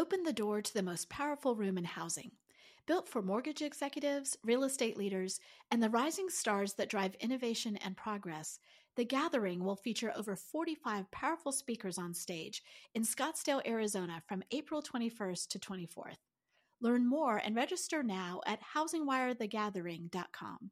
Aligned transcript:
opened 0.00 0.26
the 0.26 0.32
door 0.32 0.62
to 0.62 0.72
the 0.72 0.82
most 0.82 1.10
powerful 1.10 1.54
room 1.54 1.76
in 1.76 1.84
housing. 1.84 2.30
Built 2.86 3.06
for 3.06 3.20
mortgage 3.20 3.60
executives, 3.60 4.34
real 4.42 4.64
estate 4.64 4.96
leaders, 4.96 5.40
and 5.70 5.82
the 5.82 5.90
rising 5.90 6.30
stars 6.30 6.72
that 6.72 6.88
drive 6.88 7.14
innovation 7.20 7.76
and 7.76 7.94
progress, 7.98 8.58
the 8.96 9.04
gathering 9.04 9.62
will 9.62 9.76
feature 9.76 10.10
over 10.16 10.34
45 10.36 11.10
powerful 11.10 11.52
speakers 11.52 11.98
on 11.98 12.14
stage 12.14 12.62
in 12.94 13.02
Scottsdale, 13.02 13.60
Arizona 13.66 14.22
from 14.26 14.42
April 14.50 14.82
21st 14.82 15.48
to 15.48 15.58
24th. 15.58 16.16
Learn 16.80 17.06
more 17.06 17.36
and 17.36 17.54
register 17.54 18.02
now 18.02 18.40
at 18.46 18.60
housingwirethegathering.com. 18.74 20.70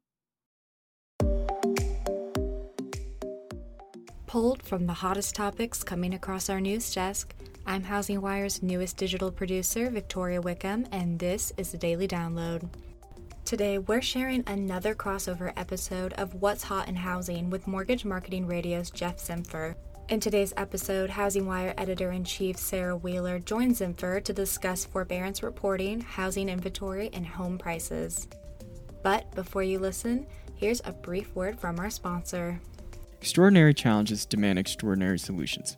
Pulled 4.25 4.63
from 4.63 4.87
the 4.87 4.93
hottest 4.93 5.35
topics 5.35 5.83
coming 5.83 6.15
across 6.15 6.49
our 6.49 6.59
news 6.59 6.91
desk, 6.93 7.35
I'm 7.69 7.83
Housing 7.83 8.19
Wire's 8.19 8.63
newest 8.63 8.97
digital 8.97 9.31
producer, 9.31 9.91
Victoria 9.91 10.41
Wickham, 10.41 10.87
and 10.91 11.19
this 11.19 11.53
is 11.55 11.71
the 11.71 11.77
Daily 11.77 12.07
Download. 12.07 12.67
Today, 13.45 13.77
we're 13.77 14.01
sharing 14.01 14.43
another 14.47 14.95
crossover 14.95 15.53
episode 15.55 16.13
of 16.13 16.33
What's 16.33 16.63
Hot 16.63 16.87
in 16.87 16.95
Housing 16.95 17.51
with 17.51 17.67
Mortgage 17.67 18.05
Marketing 18.05 18.47
Radio's 18.47 18.89
Geoff 18.89 19.17
Zimpfer. 19.17 19.75
In 20.09 20.19
today's 20.19 20.51
episode, 20.57 21.11
Housing 21.11 21.45
Wire 21.45 21.75
editor 21.77 22.11
in 22.11 22.23
chief 22.23 22.57
Sarah 22.57 22.97
Wheeler 22.97 23.37
joins 23.37 23.81
Zimpfer 23.81 24.23
to 24.23 24.33
discuss 24.33 24.83
forbearance 24.83 25.43
reporting, 25.43 26.01
housing 26.01 26.49
inventory, 26.49 27.11
and 27.13 27.27
home 27.27 27.59
prices. 27.59 28.27
But 29.03 29.31
before 29.35 29.61
you 29.61 29.77
listen, 29.77 30.25
here's 30.55 30.81
a 30.85 30.91
brief 30.91 31.35
word 31.35 31.59
from 31.59 31.77
our 31.77 31.91
sponsor. 31.91 32.59
Extraordinary 33.21 33.75
challenges 33.75 34.25
demand 34.25 34.57
extraordinary 34.57 35.19
solutions. 35.19 35.77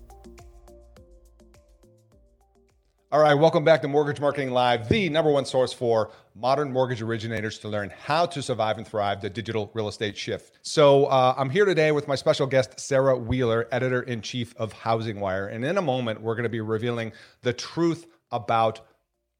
All 3.13 3.19
right, 3.19 3.33
welcome 3.33 3.65
back 3.65 3.81
to 3.81 3.89
Mortgage 3.89 4.21
Marketing 4.21 4.51
Live, 4.51 4.87
the 4.87 5.09
number 5.09 5.29
one 5.29 5.43
source 5.43 5.73
for 5.73 6.11
modern 6.33 6.71
mortgage 6.71 7.01
originators 7.01 7.59
to 7.59 7.67
learn 7.67 7.91
how 8.05 8.25
to 8.27 8.41
survive 8.41 8.77
and 8.77 8.87
thrive 8.87 9.19
the 9.19 9.29
digital 9.29 9.69
real 9.73 9.89
estate 9.89 10.15
shift. 10.15 10.59
So, 10.61 11.07
uh, 11.07 11.35
I'm 11.37 11.49
here 11.49 11.65
today 11.65 11.91
with 11.91 12.07
my 12.07 12.15
special 12.15 12.47
guest, 12.47 12.79
Sarah 12.79 13.17
Wheeler, 13.17 13.67
editor 13.69 14.03
in 14.03 14.21
chief 14.21 14.55
of 14.55 14.71
Housing 14.71 15.19
Wire. 15.19 15.47
And 15.47 15.65
in 15.65 15.77
a 15.77 15.81
moment, 15.81 16.21
we're 16.21 16.35
going 16.35 16.43
to 16.43 16.49
be 16.49 16.61
revealing 16.61 17.11
the 17.41 17.51
truth 17.51 18.07
about 18.31 18.79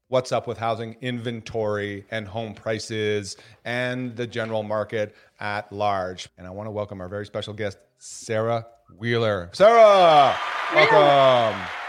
what's 0.08 0.32
up 0.32 0.46
with 0.46 0.58
housing 0.58 0.94
inventory 1.00 2.04
and 2.10 2.28
home 2.28 2.52
prices 2.52 3.38
and 3.64 4.14
the 4.16 4.26
general 4.26 4.62
market 4.62 5.16
at 5.40 5.72
large. 5.72 6.28
And 6.36 6.46
I 6.46 6.50
want 6.50 6.66
to 6.66 6.72
welcome 6.72 7.00
our 7.00 7.08
very 7.08 7.24
special 7.24 7.54
guest, 7.54 7.78
Sarah 7.96 8.66
Wheeler. 8.98 9.48
Sarah, 9.54 10.36
welcome 10.74 11.81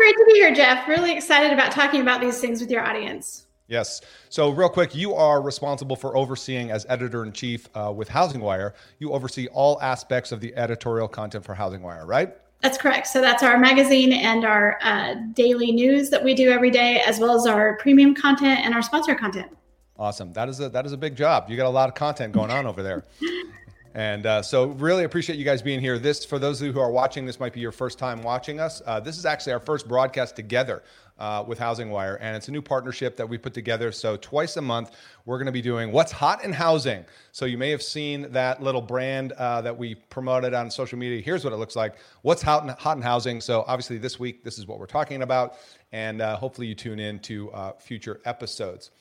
great 0.00 0.16
to 0.16 0.24
be 0.24 0.32
here, 0.32 0.54
Geoff. 0.54 0.88
Really 0.88 1.12
excited 1.12 1.52
about 1.52 1.72
talking 1.72 2.00
about 2.00 2.22
these 2.22 2.40
things 2.40 2.60
with 2.62 2.70
your 2.70 2.82
audience. 2.82 3.44
Yes. 3.68 4.00
So, 4.30 4.48
real 4.48 4.70
quick, 4.70 4.94
you 4.94 5.14
are 5.14 5.42
responsible 5.42 5.94
for 5.94 6.16
overseeing, 6.16 6.70
as 6.70 6.86
editor 6.88 7.22
in 7.22 7.32
chief 7.32 7.68
uh, 7.74 7.92
with 7.94 8.08
Housing 8.08 8.40
Wire, 8.40 8.74
you 8.98 9.12
oversee 9.12 9.46
all 9.48 9.78
aspects 9.82 10.32
of 10.32 10.40
the 10.40 10.56
editorial 10.56 11.06
content 11.06 11.44
for 11.44 11.54
Housing 11.54 11.82
Wire, 11.82 12.06
right? 12.06 12.34
That's 12.62 12.78
correct. 12.78 13.08
So, 13.08 13.20
that's 13.20 13.42
our 13.42 13.58
magazine 13.58 14.14
and 14.14 14.46
our 14.46 14.78
uh, 14.82 15.16
daily 15.34 15.70
news 15.70 16.08
that 16.08 16.24
we 16.24 16.34
do 16.34 16.50
every 16.50 16.70
day, 16.70 17.02
as 17.06 17.20
well 17.20 17.34
as 17.34 17.46
our 17.46 17.76
premium 17.76 18.14
content 18.14 18.60
and 18.64 18.74
our 18.74 18.82
sponsor 18.82 19.14
content. 19.14 19.54
Awesome. 19.98 20.32
That 20.32 20.48
is 20.48 20.60
a 20.60 20.70
that 20.70 20.86
is 20.86 20.92
a 20.92 20.96
big 20.96 21.14
job. 21.14 21.50
You 21.50 21.58
got 21.58 21.66
a 21.66 21.68
lot 21.68 21.90
of 21.90 21.94
content 21.94 22.32
going 22.32 22.50
on 22.50 22.66
over 22.66 22.82
there. 22.82 23.04
And 23.94 24.24
uh, 24.24 24.40
so, 24.42 24.66
really 24.66 25.02
appreciate 25.02 25.36
you 25.36 25.44
guys 25.44 25.62
being 25.62 25.80
here. 25.80 25.98
This, 25.98 26.24
for 26.24 26.38
those 26.38 26.60
of 26.60 26.66
you 26.68 26.72
who 26.72 26.78
are 26.78 26.92
watching, 26.92 27.26
this 27.26 27.40
might 27.40 27.52
be 27.52 27.58
your 27.58 27.72
first 27.72 27.98
time 27.98 28.22
watching 28.22 28.60
us. 28.60 28.80
Uh, 28.86 29.00
this 29.00 29.18
is 29.18 29.26
actually 29.26 29.52
our 29.52 29.58
first 29.58 29.88
broadcast 29.88 30.36
together 30.36 30.84
uh, 31.18 31.42
with 31.44 31.58
Housing 31.58 31.90
Wire, 31.90 32.14
and 32.20 32.36
it's 32.36 32.46
a 32.46 32.52
new 32.52 32.62
partnership 32.62 33.16
that 33.16 33.28
we 33.28 33.36
put 33.36 33.52
together. 33.52 33.90
So, 33.90 34.16
twice 34.16 34.56
a 34.58 34.62
month, 34.62 34.92
we're 35.24 35.38
going 35.38 35.46
to 35.46 35.52
be 35.52 35.60
doing 35.60 35.90
What's 35.90 36.12
Hot 36.12 36.44
in 36.44 36.52
Housing. 36.52 37.04
So, 37.32 37.46
you 37.46 37.58
may 37.58 37.70
have 37.70 37.82
seen 37.82 38.30
that 38.30 38.62
little 38.62 38.80
brand 38.80 39.32
uh, 39.32 39.60
that 39.62 39.76
we 39.76 39.96
promoted 39.96 40.54
on 40.54 40.70
social 40.70 40.96
media. 40.96 41.20
Here's 41.20 41.42
what 41.42 41.52
it 41.52 41.56
looks 41.56 41.74
like 41.74 41.96
What's 42.22 42.42
Hot 42.42 42.62
in, 42.62 42.68
hot 42.68 42.96
in 42.96 43.02
Housing. 43.02 43.40
So, 43.40 43.64
obviously, 43.66 43.98
this 43.98 44.20
week, 44.20 44.44
this 44.44 44.56
is 44.56 44.68
what 44.68 44.78
we're 44.78 44.86
talking 44.86 45.22
about, 45.22 45.56
and 45.90 46.22
uh, 46.22 46.36
hopefully, 46.36 46.68
you 46.68 46.76
tune 46.76 47.00
in 47.00 47.18
to 47.20 47.50
uh, 47.50 47.72
future 47.72 48.20
episodes. 48.24 48.92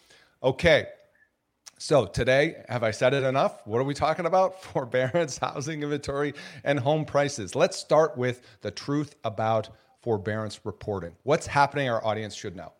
Okay, 0.41 0.87
so 1.81 2.05
today, 2.05 2.57
have 2.67 2.83
I 2.83 2.91
said 2.91 3.13
it 3.13 3.23
enough? 3.23 3.65
What 3.65 3.79
are 3.79 3.85
we 3.85 3.93
talking 3.93 4.25
about? 4.25 4.61
Forbearance, 4.63 5.37
housing 5.37 5.81
inventory, 5.81 6.33
and 6.65 6.77
home 6.77 7.05
prices. 7.05 7.55
Let's 7.55 7.77
start 7.77 8.17
with 8.17 8.41
the 8.59 8.69
truth 8.69 9.15
about 9.23 9.69
forbearance 10.01 10.59
reporting. 10.65 11.13
What's 11.23 11.47
happening 11.47 11.89
our 11.89 12.05
audience 12.05 12.35
should 12.35 12.57
know? 12.57 12.73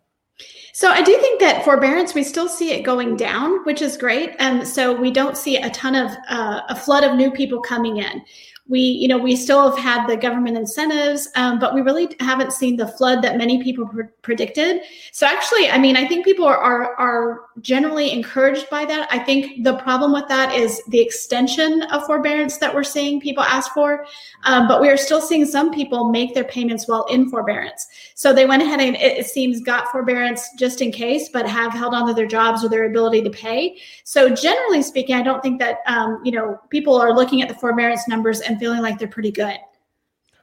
So 0.74 0.90
I 0.90 1.00
do 1.02 1.16
think 1.16 1.40
that 1.40 1.64
forbearance, 1.64 2.14
we 2.14 2.22
still 2.22 2.48
see 2.48 2.72
it 2.72 2.82
going 2.82 3.16
down, 3.16 3.64
which 3.64 3.80
is 3.80 3.96
great. 3.96 4.36
And 4.38 4.68
so 4.68 4.92
we 4.94 5.10
don't 5.10 5.36
see 5.36 5.56
a 5.56 5.70
ton 5.70 5.94
of 5.94 6.10
uh, 6.28 6.60
a 6.68 6.76
flood 6.76 7.02
of 7.02 7.16
new 7.16 7.30
people 7.30 7.62
coming 7.62 7.98
in 7.98 8.22
we 8.68 8.80
you 8.80 9.08
know 9.08 9.18
we 9.18 9.34
still 9.34 9.70
have 9.70 9.78
had 9.78 10.06
the 10.06 10.16
government 10.16 10.56
incentives 10.56 11.28
um, 11.36 11.58
but 11.58 11.74
we 11.74 11.80
really 11.80 12.14
haven't 12.20 12.52
seen 12.52 12.76
the 12.76 12.86
flood 12.86 13.22
that 13.22 13.36
many 13.36 13.62
people 13.62 13.86
pr- 13.86 14.02
predicted. 14.22 14.82
So 15.12 15.26
actually 15.26 15.68
i 15.70 15.78
mean 15.78 15.96
i 15.96 16.06
think 16.06 16.24
people 16.24 16.44
are, 16.44 16.58
are, 16.58 16.94
are 16.96 17.40
generally 17.60 18.10
encouraged 18.12 18.70
by 18.70 18.84
that. 18.86 19.08
I 19.10 19.18
think 19.18 19.64
the 19.64 19.76
problem 19.78 20.12
with 20.12 20.28
that 20.28 20.54
is 20.54 20.80
the 20.88 21.00
extension 21.00 21.82
of 21.84 22.04
forbearance 22.06 22.56
that 22.58 22.74
we're 22.74 22.84
seeing 22.84 23.20
people 23.20 23.42
ask 23.42 23.72
for 23.72 24.06
um, 24.44 24.68
but 24.68 24.80
we 24.80 24.88
are 24.88 24.96
still 24.96 25.20
seeing 25.20 25.44
some 25.44 25.72
people 25.72 26.10
make 26.10 26.34
their 26.34 26.44
payments 26.44 26.88
while 26.88 27.04
in 27.06 27.28
forbearance. 27.28 27.86
So 28.14 28.32
they 28.32 28.46
went 28.46 28.62
ahead 28.62 28.80
and 28.80 28.96
it, 28.96 29.18
it 29.18 29.26
seems 29.26 29.60
got 29.60 29.90
forbearance 29.90 30.48
just 30.58 30.80
in 30.80 30.90
case 30.92 31.28
but 31.28 31.46
have 31.46 31.72
held 31.72 31.94
on 31.94 32.06
to 32.06 32.14
their 32.14 32.26
jobs 32.26 32.64
or 32.64 32.68
their 32.68 32.84
ability 32.84 33.22
to 33.22 33.30
pay. 33.30 33.78
So 34.04 34.34
generally 34.34 34.82
speaking 34.82 35.14
i 35.14 35.22
don't 35.22 35.42
think 35.42 35.58
that 35.58 35.78
um, 35.86 36.20
you 36.24 36.32
know 36.32 36.58
people 36.70 36.94
are 36.94 37.12
looking 37.14 37.42
at 37.42 37.48
the 37.48 37.54
forbearance 37.54 38.08
numbers 38.08 38.40
and 38.40 38.58
feeling 38.60 38.82
like 38.82 38.98
they're 38.98 39.08
pretty 39.08 39.32
good. 39.32 39.58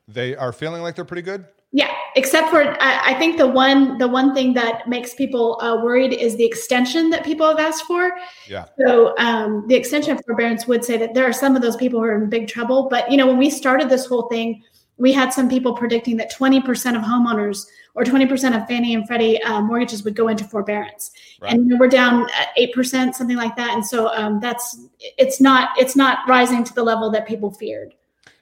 They 0.07 0.35
are 0.35 0.51
feeling 0.51 0.81
like 0.81 0.95
they're 0.95 1.05
pretty 1.05 1.21
good. 1.21 1.45
Yeah, 1.73 1.91
except 2.15 2.49
for 2.49 2.63
I, 2.81 3.11
I 3.11 3.13
think 3.15 3.37
the 3.37 3.47
one 3.47 3.97
the 3.97 4.07
one 4.07 4.33
thing 4.33 4.53
that 4.53 4.87
makes 4.87 5.13
people 5.13 5.61
uh, 5.61 5.83
worried 5.83 6.13
is 6.13 6.37
the 6.37 6.45
extension 6.45 7.09
that 7.09 7.25
people 7.25 7.47
have 7.47 7.59
asked 7.59 7.83
for. 7.83 8.11
Yeah. 8.47 8.65
So 8.85 9.17
um, 9.17 9.65
the 9.67 9.75
extension 9.75 10.17
of 10.17 10.23
forbearance 10.25 10.65
would 10.65 10.85
say 10.85 10.97
that 10.97 11.13
there 11.13 11.25
are 11.25 11.33
some 11.33 11.55
of 11.55 11.61
those 11.61 11.75
people 11.75 11.99
who 11.99 12.05
are 12.05 12.21
in 12.21 12.29
big 12.29 12.47
trouble. 12.47 12.87
But 12.89 13.11
you 13.11 13.17
know, 13.17 13.27
when 13.27 13.37
we 13.37 13.49
started 13.49 13.89
this 13.89 14.05
whole 14.05 14.29
thing, 14.29 14.63
we 14.97 15.11
had 15.11 15.33
some 15.33 15.49
people 15.49 15.75
predicting 15.75 16.17
that 16.17 16.31
20% 16.31 16.63
of 16.95 17.03
homeowners 17.03 17.65
or 17.93 18.03
20% 18.03 18.59
of 18.59 18.67
Fannie 18.67 18.95
and 18.95 19.05
Freddie 19.05 19.41
uh, 19.43 19.61
mortgages 19.61 20.03
would 20.03 20.15
go 20.15 20.27
into 20.27 20.43
forbearance, 20.43 21.11
right. 21.41 21.53
and 21.53 21.79
we're 21.79 21.87
down 21.87 22.27
eight 22.55 22.73
percent, 22.73 23.15
something 23.15 23.37
like 23.37 23.55
that. 23.57 23.71
And 23.73 23.85
so 23.85 24.07
um, 24.13 24.39
that's 24.39 24.77
it's 25.17 25.41
not 25.41 25.69
it's 25.77 25.95
not 25.95 26.19
rising 26.29 26.63
to 26.63 26.73
the 26.73 26.83
level 26.83 27.11
that 27.11 27.27
people 27.27 27.51
feared. 27.51 27.93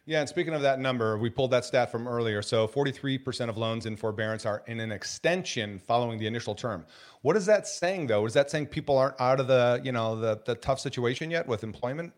Yeah, 0.08 0.20
and 0.20 0.30
speaking 0.30 0.54
of 0.54 0.62
that 0.62 0.80
number, 0.80 1.18
we 1.18 1.32
pulled 1.32 1.50
that 1.52 1.66
stat 1.66 1.92
from 1.92 2.08
earlier. 2.08 2.44
So 2.44 2.68
43% 2.68 3.50
of 3.50 3.58
loans 3.58 3.88
in 3.88 3.96
forbearance 3.96 4.46
are 4.46 4.62
in 4.68 4.80
an 4.80 4.92
extension 4.92 5.80
following 5.80 6.20
the 6.20 6.28
initial 6.28 6.54
term. 6.54 6.86
What 7.24 7.36
is 7.36 7.48
that 7.48 7.68
saying 7.68 8.08
though? 8.08 8.24
Is 8.28 8.34
that 8.34 8.52
saying 8.52 8.68
people 8.68 9.00
aren't 9.00 9.20
out 9.20 9.40
of 9.40 9.48
the, 9.48 9.82
you 9.84 9.92
know, 9.92 10.16
the 10.16 10.42
the 10.46 10.56
tough 10.56 10.80
situation 10.80 11.32
yet 11.32 11.48
with 11.48 11.64
employment? 11.64 12.14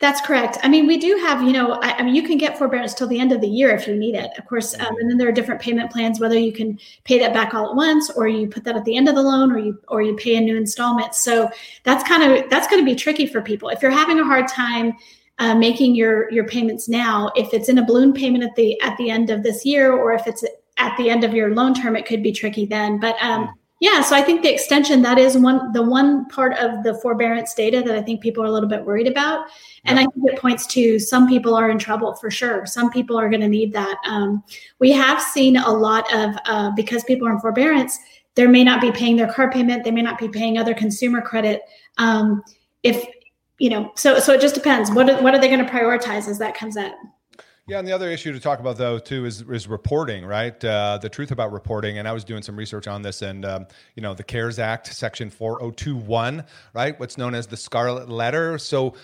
That's 0.00 0.20
correct. 0.20 0.58
I 0.62 0.68
mean, 0.68 0.86
we 0.86 0.98
do 0.98 1.16
have, 1.22 1.42
you 1.42 1.52
know, 1.52 1.72
I, 1.80 1.92
I, 1.92 2.02
mean, 2.02 2.14
you 2.14 2.22
can 2.22 2.36
get 2.36 2.58
forbearance 2.58 2.92
till 2.92 3.06
the 3.06 3.18
end 3.18 3.32
of 3.32 3.40
the 3.40 3.48
year 3.48 3.70
if 3.70 3.86
you 3.86 3.96
need 3.96 4.14
it, 4.14 4.30
of 4.36 4.44
course. 4.46 4.74
Um, 4.78 4.94
and 4.98 5.10
then 5.10 5.16
there 5.16 5.26
are 5.26 5.32
different 5.32 5.62
payment 5.62 5.90
plans, 5.90 6.20
whether 6.20 6.38
you 6.38 6.52
can 6.52 6.78
pay 7.04 7.18
that 7.18 7.32
back 7.32 7.54
all 7.54 7.70
at 7.70 7.74
once, 7.74 8.10
or 8.10 8.28
you 8.28 8.48
put 8.48 8.64
that 8.64 8.76
at 8.76 8.84
the 8.84 8.94
end 8.94 9.08
of 9.08 9.14
the 9.14 9.22
loan, 9.22 9.50
or 9.50 9.58
you 9.58 9.78
or 9.88 10.02
you 10.02 10.14
pay 10.16 10.36
a 10.36 10.40
new 10.42 10.58
installment. 10.58 11.14
So 11.14 11.50
that's 11.84 12.06
kind 12.06 12.22
of 12.22 12.50
that's 12.50 12.68
going 12.68 12.82
to 12.82 12.84
be 12.84 12.94
tricky 12.94 13.26
for 13.26 13.40
people 13.40 13.70
if 13.70 13.80
you're 13.80 13.90
having 13.90 14.18
a 14.20 14.24
hard 14.24 14.48
time 14.48 14.94
uh, 15.38 15.54
making 15.54 15.94
your 15.94 16.30
your 16.30 16.44
payments 16.46 16.88
now. 16.88 17.30
If 17.36 17.52
it's 17.54 17.68
in 17.68 17.78
a 17.78 17.84
balloon 17.84 18.12
payment 18.12 18.44
at 18.44 18.54
the 18.56 18.80
at 18.82 18.96
the 18.96 19.10
end 19.10 19.30
of 19.30 19.42
this 19.42 19.64
year, 19.64 19.92
or 19.92 20.12
if 20.12 20.26
it's 20.26 20.44
at 20.78 20.96
the 20.96 21.10
end 21.10 21.24
of 21.24 21.34
your 21.34 21.54
loan 21.54 21.74
term, 21.74 21.96
it 21.96 22.06
could 22.06 22.22
be 22.22 22.32
tricky 22.32 22.66
then. 22.66 22.98
But 22.98 23.16
um, 23.20 23.46
mm 23.46 23.52
yeah, 23.82 24.00
so 24.00 24.14
I 24.14 24.22
think 24.22 24.42
the 24.42 24.54
extension 24.54 25.02
that 25.02 25.18
is 25.18 25.36
one 25.36 25.72
the 25.72 25.82
one 25.82 26.28
part 26.28 26.56
of 26.56 26.84
the 26.84 26.94
forbearance 27.02 27.52
data 27.52 27.82
that 27.84 27.96
I 27.96 28.00
think 28.00 28.20
people 28.20 28.44
are 28.44 28.46
a 28.46 28.50
little 28.52 28.68
bit 28.68 28.84
worried 28.84 29.08
about, 29.08 29.46
and 29.84 29.98
I 29.98 30.02
think 30.02 30.30
it 30.30 30.38
points 30.38 30.68
to 30.68 31.00
some 31.00 31.26
people 31.26 31.56
are 31.56 31.68
in 31.68 31.80
trouble 31.80 32.14
for 32.14 32.30
sure. 32.30 32.64
Some 32.64 32.92
people 32.92 33.18
are 33.18 33.28
going 33.28 33.40
to 33.40 33.48
need 33.48 33.72
that. 33.72 33.98
Um, 34.06 34.44
we 34.78 34.92
have 34.92 35.20
seen 35.20 35.56
a 35.56 35.68
lot 35.68 36.04
of 36.14 36.32
uh, 36.44 36.70
because 36.76 37.02
people 37.02 37.26
are 37.26 37.32
in 37.32 37.40
forbearance, 37.40 37.98
they 38.36 38.46
may 38.46 38.62
not 38.62 38.80
be 38.80 38.92
paying 38.92 39.16
their 39.16 39.32
car 39.32 39.50
payment, 39.50 39.82
they 39.82 39.90
may 39.90 40.02
not 40.02 40.16
be 40.16 40.28
paying 40.28 40.58
other 40.58 40.74
consumer 40.74 41.20
credit. 41.20 41.62
Um, 41.98 42.44
if 42.84 43.04
you 43.62 43.70
know, 43.70 43.92
so 43.94 44.18
so 44.18 44.32
it 44.32 44.40
just 44.40 44.56
depends. 44.56 44.90
What 44.90 45.22
what 45.22 45.36
are 45.36 45.40
they 45.40 45.46
going 45.46 45.64
to 45.64 45.70
prioritize 45.70 46.26
as 46.26 46.40
that 46.40 46.56
comes 46.56 46.76
up? 46.76 46.92
Yeah, 47.68 47.78
and 47.78 47.86
the 47.86 47.92
other 47.92 48.10
issue 48.10 48.32
to 48.32 48.40
talk 48.40 48.58
about 48.58 48.76
though 48.76 48.98
too 48.98 49.24
is 49.24 49.42
is 49.42 49.68
reporting, 49.68 50.26
right? 50.26 50.62
Uh, 50.64 50.98
the 51.00 51.08
truth 51.08 51.30
about 51.30 51.52
reporting, 51.52 51.98
and 51.98 52.08
I 52.08 52.12
was 52.12 52.24
doing 52.24 52.42
some 52.42 52.56
research 52.56 52.88
on 52.88 53.02
this, 53.02 53.22
and 53.22 53.44
um, 53.44 53.66
you 53.94 54.02
know, 54.02 54.14
the 54.14 54.24
CARES 54.24 54.58
Act, 54.58 54.88
Section 54.88 55.30
four 55.30 55.60
hundred 55.60 55.76
two 55.76 55.94
one, 55.94 56.44
right? 56.74 56.98
What's 56.98 57.16
known 57.16 57.36
as 57.36 57.46
the 57.46 57.56
Scarlet 57.56 58.08
Letter. 58.08 58.58
So. 58.58 58.94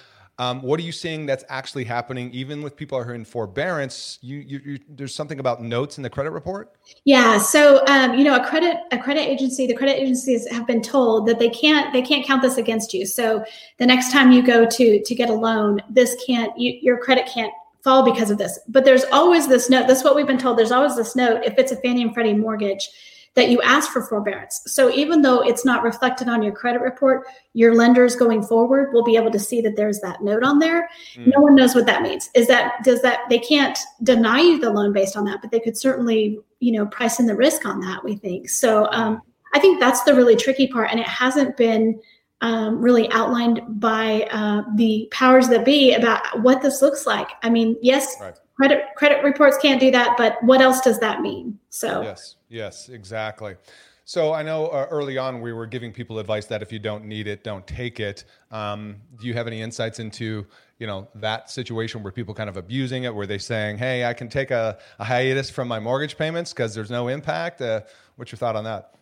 Um, 0.41 0.63
what 0.63 0.79
are 0.79 0.85
you 0.85 0.93
seeing 0.93 1.27
that's 1.27 1.45
actually 1.49 1.83
happening, 1.83 2.31
even 2.33 2.63
with 2.63 2.77
people 2.77 3.03
who 3.03 3.11
are 3.11 3.15
in 3.15 3.25
forbearance? 3.25 4.21
You, 4.23 4.39
you, 4.39 4.61
you, 4.65 4.79
there's 4.89 5.15
something 5.15 5.41
about 5.41 5.63
notes 5.63 5.97
in 5.97 6.03
the 6.03 6.11
credit 6.11 6.31
report. 6.31 6.77
Yeah, 7.05 7.39
so 7.39 7.85
um, 7.87 8.15
you 8.15 8.23
know, 8.23 8.37
a 8.37 8.47
credit 8.47 8.77
a 8.93 8.99
credit 8.99 9.23
agency, 9.23 9.67
the 9.67 9.75
credit 9.75 10.01
agencies 10.01 10.49
have 10.53 10.67
been 10.67 10.81
told 10.81 11.27
that 11.27 11.41
they 11.41 11.51
can't 11.51 11.93
they 11.93 12.03
can't 12.03 12.25
count 12.25 12.43
this 12.43 12.57
against 12.57 12.95
you. 12.95 13.05
So 13.05 13.45
the 13.79 13.87
next 13.87 14.13
time 14.13 14.31
you 14.31 14.43
go 14.43 14.65
to 14.65 15.03
to 15.03 15.15
get 15.15 15.29
a 15.29 15.35
loan, 15.35 15.81
this 15.91 16.17
can't 16.25 16.57
you, 16.57 16.79
your 16.81 16.99
credit 16.99 17.27
can't 17.27 17.53
fall 17.83 18.05
because 18.05 18.31
of 18.31 18.39
this. 18.39 18.61
But 18.69 18.85
there's 18.85 19.05
always 19.11 19.49
this 19.49 19.69
note. 19.69 19.89
That's 19.89 20.05
what 20.05 20.15
we've 20.15 20.27
been 20.27 20.39
told. 20.39 20.57
There's 20.57 20.73
always 20.73 20.95
this 20.95 21.17
note 21.17 21.43
if 21.45 21.59
it's 21.59 21.73
a 21.73 21.77
Fannie 21.77 22.03
and 22.03 22.15
Freddie 22.15 22.35
mortgage 22.35 22.89
that 23.35 23.51
you 23.51 23.61
ask 23.63 23.93
for 23.93 24.03
forbearance. 24.03 24.63
So 24.67 24.93
even 24.93 25.23
though 25.23 25.41
it's 25.41 25.65
not 25.65 25.83
reflected 25.83 26.29
on 26.29 26.43
your 26.43 26.53
credit 26.53 26.81
report, 26.81 27.27
your 27.53 27.75
lenders 27.75 28.17
going 28.17 28.43
forward 28.43 28.93
will 28.93 29.05
be 29.05 29.17
able 29.17 29.31
to 29.31 29.39
see 29.39 29.61
that 29.61 29.77
there's 29.77 30.01
that 30.01 30.23
note 30.23 30.43
on 30.43 30.59
there. 30.59 30.89
Mm. 31.15 31.33
No 31.35 31.41
one 31.41 31.55
knows 31.55 31.75
what 31.75 31.87
that 31.87 32.03
means. 32.03 32.31
Is 32.35 32.49
that 32.49 32.83
does 32.85 33.03
that 33.03 33.21
they 33.29 33.39
can't 33.39 33.79
deny 34.03 34.41
you 34.41 34.59
the 34.59 34.71
loan 34.71 34.93
based 34.93 35.17
on 35.17 35.25
that, 35.27 35.41
but 35.41 35.51
they 35.51 35.61
could 35.61 35.77
certainly, 35.77 36.41
you 36.61 36.73
know, 36.73 36.87
price 36.87 37.21
in 37.21 37.27
the 37.27 37.37
risk 37.37 37.65
on 37.65 37.81
that, 37.81 38.03
we 38.03 38.17
think. 38.17 38.49
So 38.49 38.89
um, 38.91 39.23
I 39.55 39.59
think 39.59 39.81
that's 39.81 40.03
the 40.03 40.15
really 40.15 40.37
tricky 40.37 40.67
part. 40.67 40.91
And 40.91 41.01
it 41.01 41.07
hasn't 41.07 41.57
been 41.57 42.01
um, 42.41 42.81
really 42.81 43.11
outlined 43.11 43.61
by 43.81 44.29
uh, 44.31 44.63
the 44.77 45.09
powers 45.11 45.49
that 45.49 45.65
be 45.65 45.95
about 45.95 46.41
what 46.43 46.63
this 46.63 46.83
looks 46.83 47.07
like. 47.07 47.29
I 47.43 47.51
mean, 47.51 47.77
yes, 47.83 48.17
right. 48.21 48.39
Credit 48.59 48.85
credit 48.97 49.23
reports 49.23 49.57
can't 49.59 49.81
do 49.81 49.91
that, 49.93 50.17
but 50.17 50.43
what 50.43 50.61
else 50.61 50.81
does 50.81 50.99
that 51.01 51.21
mean? 51.21 51.59
So 51.71 52.03
yes, 52.03 52.37
yes, 52.49 52.89
exactly. 52.89 53.57
So 54.05 54.33
I 54.33 54.43
know 54.43 54.69
uh, 54.69 54.87
early 54.91 55.19
on 55.19 55.41
we 55.41 55.53
were 55.53 55.67
giving 55.67 55.93
people 55.93 56.19
advice 56.19 56.47
that 56.47 56.63
if 56.63 56.73
you 56.73 56.79
don't 56.79 57.05
need 57.05 57.27
it, 57.27 57.45
don't 57.45 57.67
take 57.67 58.01
it. 58.01 58.25
Um, 58.51 58.97
do 59.21 59.27
you 59.27 59.35
have 59.35 59.47
any 59.47 59.61
insights 59.61 60.01
into 60.01 60.47
you 60.79 60.87
know 60.87 61.09
that 61.17 61.51
situation 61.51 62.03
where 62.03 62.13
people 62.13 62.35
kind 62.35 62.51
of 62.51 62.57
abusing 62.57 63.05
it, 63.05 63.15
where 63.15 63.27
they 63.27 63.39
saying, 63.39 63.79
"Hey, 63.79 64.05
I 64.05 64.15
can 64.15 64.29
take 64.29 64.51
a, 64.51 64.79
a 64.99 65.05
hiatus 65.05 65.51
from 65.51 65.69
my 65.69 65.79
mortgage 65.79 66.19
payments 66.19 66.53
because 66.53 66.75
there's 66.75 66.91
no 66.91 67.09
impact"? 67.09 67.61
Uh, 67.61 67.83
what's 68.17 68.33
your 68.33 68.39
thought 68.39 68.57
on 68.57 68.65
that? 68.65 68.95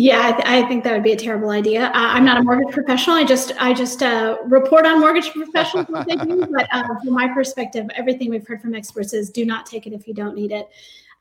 Yeah, 0.00 0.28
I, 0.28 0.30
th- 0.30 0.44
I, 0.46 0.68
think 0.68 0.84
that 0.84 0.92
would 0.92 1.02
be 1.02 1.10
a 1.10 1.16
terrible 1.16 1.50
idea. 1.50 1.86
Uh, 1.86 1.90
I'm 1.92 2.24
not 2.24 2.38
a 2.38 2.42
mortgage 2.44 2.72
professional. 2.72 3.16
I 3.16 3.24
just 3.24 3.50
I 3.58 3.74
just 3.74 4.00
uh, 4.00 4.36
report 4.44 4.86
on 4.86 5.00
mortgage 5.00 5.32
professionals 5.32 5.88
what 5.88 6.06
they 6.06 6.14
do. 6.14 6.46
But 6.46 6.68
uh, 6.72 6.84
from 7.02 7.14
my 7.14 7.26
perspective, 7.34 7.84
everything 7.96 8.30
we've 8.30 8.46
heard 8.46 8.62
from 8.62 8.76
experts 8.76 9.12
is 9.12 9.28
do 9.28 9.44
not 9.44 9.66
take 9.66 9.88
it 9.88 9.92
if 9.92 10.06
you 10.06 10.14
don't 10.14 10.36
need 10.36 10.52
it. 10.52 10.68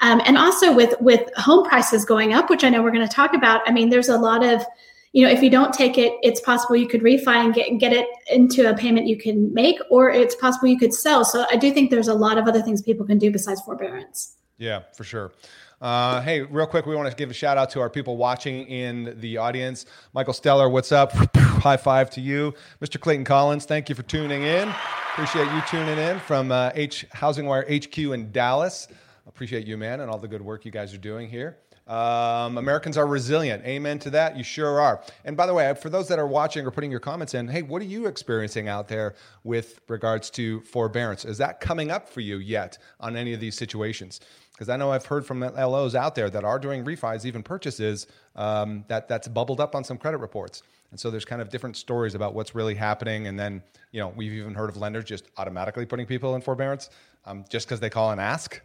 Um, 0.01 0.21
and 0.25 0.37
also 0.37 0.75
with 0.75 0.93
with 1.01 1.27
home 1.37 1.67
prices 1.67 2.05
going 2.05 2.33
up, 2.35 2.51
which 2.51 2.63
I 2.63 2.69
know 2.69 2.83
we're 2.83 2.91
going 2.91 3.07
to 3.07 3.11
talk 3.11 3.33
about. 3.33 3.67
I 3.67 3.71
mean, 3.71 3.89
there's 3.89 4.09
a 4.09 4.17
lot 4.17 4.45
of 4.45 4.63
you 5.11 5.25
know, 5.25 5.31
if 5.31 5.41
you 5.41 5.49
don't 5.49 5.73
take 5.73 5.97
it, 5.97 6.13
it's 6.21 6.39
possible 6.41 6.75
you 6.75 6.87
could 6.87 7.01
refi 7.01 7.33
and 7.33 7.55
get 7.55 7.79
get 7.79 7.93
it 7.93 8.05
into 8.31 8.69
a 8.69 8.75
payment 8.75 9.07
you 9.07 9.17
can 9.17 9.51
make, 9.55 9.79
or 9.89 10.11
it's 10.11 10.35
possible 10.35 10.67
you 10.67 10.77
could 10.77 10.93
sell. 10.93 11.25
So 11.25 11.47
I 11.49 11.55
do 11.55 11.73
think 11.73 11.89
there's 11.89 12.09
a 12.09 12.13
lot 12.13 12.37
of 12.37 12.47
other 12.47 12.61
things 12.61 12.83
people 12.83 13.07
can 13.07 13.17
do 13.17 13.31
besides 13.31 13.59
forbearance. 13.61 14.35
Yeah, 14.59 14.83
for 14.95 15.03
sure. 15.03 15.31
Uh, 15.79 16.21
hey, 16.21 16.41
real 16.41 16.65
quick, 16.65 16.87
we 16.87 16.95
want 16.95 17.09
to 17.09 17.15
give 17.15 17.29
a 17.29 17.33
shout 17.33 17.57
out 17.57 17.69
to 17.69 17.79
our 17.79 17.89
people 17.89 18.17
watching 18.17 18.65
in 18.67 19.15
the 19.19 19.37
audience. 19.37 19.85
Michael 20.13 20.33
Steller, 20.33 20.71
what's 20.71 20.91
up? 20.91 21.11
High 21.37 21.77
five 21.77 22.09
to 22.11 22.21
you. 22.21 22.53
Mr. 22.81 22.99
Clayton 22.99 23.25
Collins, 23.25 23.65
thank 23.65 23.87
you 23.87 23.93
for 23.93 24.03
tuning 24.03 24.41
in. 24.41 24.69
Appreciate 25.13 25.51
you 25.51 25.61
tuning 25.69 25.97
in 25.99 26.19
from 26.19 26.51
uh, 26.51 26.71
H 26.73 27.05
Housing 27.11 27.45
Wire 27.45 27.65
HQ 27.71 27.97
in 27.97 28.31
Dallas. 28.31 28.87
Appreciate 29.27 29.67
you, 29.67 29.77
man, 29.77 29.99
and 29.99 30.09
all 30.09 30.17
the 30.17 30.27
good 30.27 30.41
work 30.41 30.65
you 30.65 30.71
guys 30.71 30.93
are 30.93 30.99
doing 30.99 31.29
here. 31.29 31.57
Um, 31.87 32.57
Americans 32.57 32.97
are 32.97 33.07
resilient. 33.07 33.65
Amen 33.65 33.97
to 33.99 34.09
that. 34.09 34.37
You 34.37 34.43
sure 34.43 34.81
are. 34.81 35.01
And 35.23 35.37
by 35.37 35.45
the 35.45 35.53
way, 35.53 35.73
for 35.73 35.89
those 35.89 36.07
that 36.09 36.19
are 36.19 36.27
watching 36.27 36.65
or 36.65 36.71
putting 36.71 36.91
your 36.91 36.99
comments 36.99 37.33
in, 37.33 37.47
hey, 37.47 37.61
what 37.61 37.81
are 37.81 37.85
you 37.85 38.07
experiencing 38.07 38.67
out 38.67 38.87
there 38.87 39.15
with 39.43 39.79
regards 39.87 40.29
to 40.31 40.61
forbearance? 40.61 41.23
Is 41.23 41.37
that 41.37 41.61
coming 41.61 41.89
up 41.89 42.09
for 42.09 42.21
you 42.21 42.37
yet 42.37 42.77
on 42.99 43.15
any 43.15 43.33
of 43.33 43.39
these 43.39 43.55
situations? 43.55 44.19
because 44.57 44.69
I 44.69 44.77
know 44.77 44.91
I've 44.91 45.05
heard 45.05 45.23
from 45.23 45.41
LOs 45.41 45.93
out 45.93 46.15
there 46.15 46.31
that 46.31 46.43
are 46.43 46.57
doing 46.57 46.83
refis, 46.83 47.25
even 47.25 47.43
purchases, 47.43 48.07
um, 48.35 48.85
that 48.87 49.07
that's 49.07 49.27
bubbled 49.27 49.61
up 49.61 49.75
on 49.75 49.83
some 49.83 49.99
credit 49.99 50.17
reports. 50.17 50.63
And 50.89 50.99
so 50.99 51.11
there's 51.11 51.25
kind 51.25 51.43
of 51.43 51.49
different 51.49 51.77
stories 51.77 52.15
about 52.15 52.33
what's 52.33 52.55
really 52.55 52.73
happening. 52.73 53.27
And 53.27 53.39
then, 53.39 53.61
you 53.91 53.99
know, 53.99 54.11
we've 54.15 54.33
even 54.33 54.55
heard 54.55 54.69
of 54.69 54.77
lenders 54.77 55.03
just 55.03 55.25
automatically 55.37 55.85
putting 55.85 56.07
people 56.07 56.33
in 56.33 56.41
forbearance 56.41 56.89
um, 57.25 57.45
just 57.49 57.67
because 57.67 57.79
they 57.79 57.89
call 57.89 58.11
and 58.11 58.19
ask. 58.19 58.59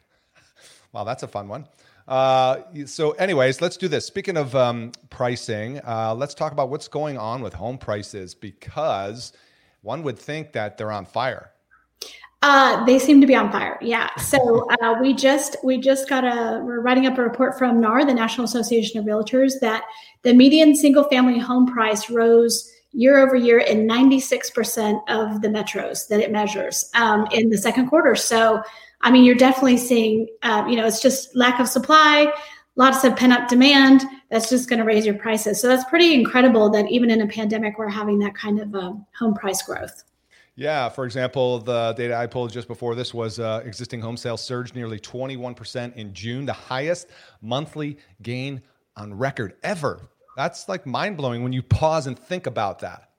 Wow, 0.92 1.04
that's 1.04 1.22
a 1.22 1.28
fun 1.28 1.48
one. 1.48 1.66
Uh, 2.08 2.60
so, 2.86 3.12
anyways, 3.12 3.60
let's 3.60 3.76
do 3.76 3.88
this. 3.88 4.06
Speaking 4.06 4.36
of 4.36 4.54
um, 4.56 4.92
pricing, 5.10 5.80
uh, 5.86 6.14
let's 6.14 6.34
talk 6.34 6.52
about 6.52 6.68
what's 6.68 6.88
going 6.88 7.16
on 7.16 7.42
with 7.42 7.54
home 7.54 7.78
prices 7.78 8.34
because 8.34 9.32
one 9.82 10.02
would 10.02 10.18
think 10.18 10.52
that 10.52 10.76
they're 10.76 10.92
on 10.92 11.04
fire. 11.04 11.52
Uh, 12.42 12.84
they 12.86 12.98
seem 12.98 13.20
to 13.20 13.26
be 13.26 13.36
on 13.36 13.52
fire. 13.52 13.78
Yeah. 13.80 14.08
So 14.18 14.68
uh, 14.82 14.96
we 15.00 15.14
just 15.14 15.56
we 15.62 15.78
just 15.78 16.08
got 16.08 16.24
a 16.24 16.60
we're 16.62 16.80
writing 16.80 17.06
up 17.06 17.18
a 17.18 17.22
report 17.22 17.58
from 17.58 17.80
NAR, 17.80 18.04
the 18.04 18.14
National 18.14 18.44
Association 18.44 18.98
of 18.98 19.04
Realtors, 19.04 19.60
that 19.60 19.84
the 20.22 20.32
median 20.32 20.74
single 20.74 21.04
family 21.04 21.38
home 21.38 21.66
price 21.66 22.08
rose 22.08 22.72
year 22.92 23.18
over 23.18 23.34
year 23.34 23.58
in 23.58 23.88
96% 23.88 25.00
of 25.08 25.40
the 25.40 25.48
metros 25.48 26.08
that 26.08 26.20
it 26.20 26.30
measures 26.30 26.90
um, 26.94 27.26
in 27.32 27.48
the 27.48 27.58
second 27.58 27.88
quarter. 27.88 28.14
So 28.14 28.62
I 29.02 29.10
mean, 29.10 29.24
you're 29.24 29.34
definitely 29.34 29.78
seeing 29.78 30.28
uh, 30.42 30.64
you 30.68 30.76
know 30.76 30.86
it's 30.86 31.00
just 31.00 31.34
lack 31.34 31.60
of 31.60 31.68
supply, 31.68 32.32
lots 32.76 33.04
of 33.04 33.16
pent 33.16 33.32
up 33.32 33.48
demand. 33.48 34.02
That's 34.30 34.48
just 34.48 34.68
going 34.68 34.78
to 34.78 34.84
raise 34.84 35.04
your 35.04 35.16
prices. 35.16 35.60
So 35.60 35.68
that's 35.68 35.84
pretty 35.84 36.14
incredible 36.14 36.70
that 36.70 36.90
even 36.90 37.10
in 37.10 37.20
a 37.20 37.26
pandemic 37.26 37.78
we're 37.78 37.88
having 37.88 38.18
that 38.20 38.34
kind 38.34 38.60
of 38.60 38.74
um, 38.74 39.06
home 39.18 39.34
price 39.34 39.62
growth. 39.62 40.04
Yeah, 40.54 40.90
for 40.90 41.06
example, 41.06 41.60
the 41.60 41.94
data 41.94 42.14
I 42.14 42.26
pulled 42.26 42.52
just 42.52 42.68
before 42.68 42.94
this 42.94 43.14
was 43.14 43.40
uh, 43.40 43.62
existing 43.64 44.02
home 44.02 44.18
sales 44.18 44.42
surged 44.42 44.74
nearly 44.74 45.00
21% 45.00 45.96
in 45.96 46.12
June, 46.12 46.44
the 46.44 46.52
highest 46.52 47.08
monthly 47.40 47.96
gain 48.20 48.60
on 48.96 49.14
record 49.14 49.54
ever. 49.62 50.10
That's 50.36 50.68
like 50.68 50.86
mind 50.86 51.16
blowing 51.16 51.42
when 51.42 51.52
you 51.52 51.62
pause 51.62 52.06
and 52.06 52.18
think 52.18 52.46
about 52.46 52.78
that. 52.80 53.10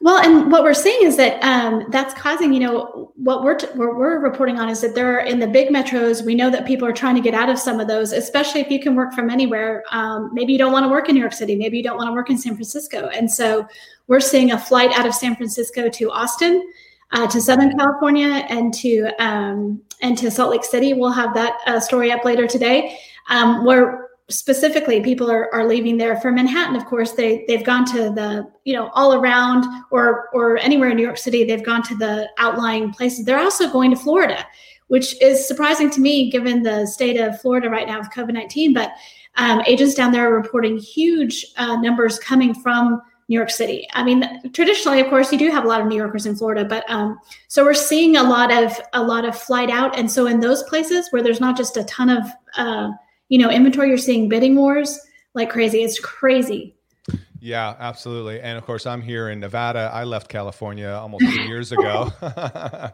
Well, 0.00 0.18
and 0.18 0.52
what 0.52 0.62
we're 0.62 0.74
seeing 0.74 1.02
is 1.02 1.16
that 1.16 1.42
um, 1.42 1.86
that's 1.90 2.14
causing, 2.14 2.52
you 2.52 2.60
know, 2.60 3.12
what 3.16 3.42
we're, 3.42 3.56
t- 3.56 3.66
what 3.74 3.96
we're 3.96 4.20
reporting 4.20 4.60
on 4.60 4.68
is 4.68 4.80
that 4.82 4.94
there 4.94 5.18
are 5.18 5.24
in 5.24 5.40
the 5.40 5.46
big 5.46 5.70
metros, 5.70 6.24
we 6.24 6.36
know 6.36 6.50
that 6.50 6.66
people 6.66 6.86
are 6.86 6.92
trying 6.92 7.16
to 7.16 7.20
get 7.20 7.34
out 7.34 7.48
of 7.48 7.58
some 7.58 7.80
of 7.80 7.88
those, 7.88 8.12
especially 8.12 8.60
if 8.60 8.70
you 8.70 8.80
can 8.80 8.94
work 8.94 9.12
from 9.12 9.28
anywhere. 9.28 9.82
Um, 9.90 10.30
maybe 10.32 10.52
you 10.52 10.58
don't 10.58 10.70
want 10.70 10.84
to 10.84 10.88
work 10.88 11.08
in 11.08 11.16
New 11.16 11.20
York 11.20 11.32
City, 11.32 11.56
maybe 11.56 11.78
you 11.78 11.82
don't 11.82 11.96
want 11.96 12.06
to 12.06 12.12
work 12.12 12.30
in 12.30 12.38
San 12.38 12.54
Francisco. 12.54 13.08
And 13.08 13.28
so 13.28 13.66
we're 14.06 14.20
seeing 14.20 14.52
a 14.52 14.58
flight 14.58 14.96
out 14.96 15.04
of 15.04 15.14
San 15.14 15.34
Francisco 15.34 15.88
to 15.88 16.10
Austin, 16.12 16.70
uh, 17.10 17.26
to 17.26 17.40
Southern 17.40 17.76
California, 17.76 18.46
and 18.48 18.72
to 18.74 19.10
um, 19.18 19.82
and 20.00 20.16
to 20.18 20.30
Salt 20.30 20.50
Lake 20.50 20.64
City. 20.64 20.92
We'll 20.92 21.10
have 21.10 21.34
that 21.34 21.58
uh, 21.66 21.80
story 21.80 22.12
up 22.12 22.24
later 22.24 22.46
today. 22.46 22.98
Um, 23.30 23.64
where 23.64 24.07
specifically 24.30 25.00
people 25.00 25.30
are, 25.30 25.52
are 25.54 25.66
leaving 25.66 25.96
there 25.96 26.16
for 26.16 26.30
manhattan. 26.30 26.76
Of 26.76 26.84
course 26.84 27.12
they 27.12 27.44
they've 27.48 27.64
gone 27.64 27.84
to 27.86 28.10
the 28.10 28.50
you 28.64 28.74
know 28.74 28.90
all 28.92 29.14
around 29.14 29.64
or 29.90 30.28
or 30.32 30.58
anywhere 30.58 30.90
in 30.90 30.96
new 30.96 31.02
york 31.02 31.18
city 31.18 31.44
they've 31.44 31.64
gone 31.64 31.82
to 31.84 31.96
the 31.96 32.28
outlying 32.38 32.92
places. 32.92 33.24
They're 33.24 33.38
also 33.38 33.70
going 33.70 33.90
to 33.90 33.96
florida 33.96 34.46
which 34.88 35.20
is 35.22 35.46
surprising 35.46 35.90
to 35.90 36.00
me 36.00 36.30
given 36.30 36.62
the 36.62 36.86
state 36.86 37.18
of 37.18 37.40
florida 37.40 37.70
right 37.70 37.86
now 37.86 37.98
with 37.98 38.08
covid-19 38.10 38.74
but 38.74 38.92
um, 39.36 39.62
agents 39.66 39.94
down 39.94 40.10
there 40.12 40.30
are 40.30 40.34
reporting 40.34 40.78
huge 40.78 41.46
uh, 41.56 41.76
numbers 41.76 42.18
coming 42.18 42.52
from 42.52 43.00
new 43.28 43.36
york 43.36 43.50
city. 43.50 43.86
I 43.92 44.02
mean 44.02 44.50
traditionally 44.52 45.00
of 45.00 45.08
course 45.08 45.30
you 45.30 45.38
do 45.38 45.50
have 45.50 45.64
a 45.64 45.68
lot 45.68 45.80
of 45.80 45.86
new 45.86 45.96
yorkers 45.96 46.26
in 46.26 46.36
florida 46.36 46.64
but 46.64 46.84
um, 46.90 47.18
so 47.46 47.64
we're 47.64 47.74
seeing 47.74 48.16
a 48.16 48.22
lot 48.22 48.52
of 48.52 48.78
a 48.94 49.02
lot 49.02 49.24
of 49.24 49.38
flight 49.38 49.70
out. 49.70 49.98
And 49.98 50.10
so 50.10 50.26
in 50.26 50.40
those 50.40 50.62
places 50.64 51.08
where 51.10 51.22
there's 51.22 51.40
not 51.40 51.56
just 51.56 51.76
a 51.76 51.84
ton 51.84 52.08
of 52.10 52.24
uh, 52.56 52.90
you 53.28 53.38
know, 53.38 53.50
inventory, 53.50 53.88
you're 53.88 53.98
seeing 53.98 54.28
bidding 54.28 54.56
wars 54.56 54.98
like 55.34 55.50
crazy. 55.50 55.82
It's 55.82 55.98
crazy. 55.98 56.74
Yeah, 57.40 57.76
absolutely. 57.78 58.40
And 58.40 58.58
of 58.58 58.64
course, 58.64 58.84
I'm 58.84 59.00
here 59.00 59.28
in 59.28 59.38
Nevada. 59.38 59.90
I 59.92 60.02
left 60.04 60.28
California 60.28 60.88
almost 60.88 61.24
two 61.24 61.42
years 61.46 61.70
ago. 61.70 62.12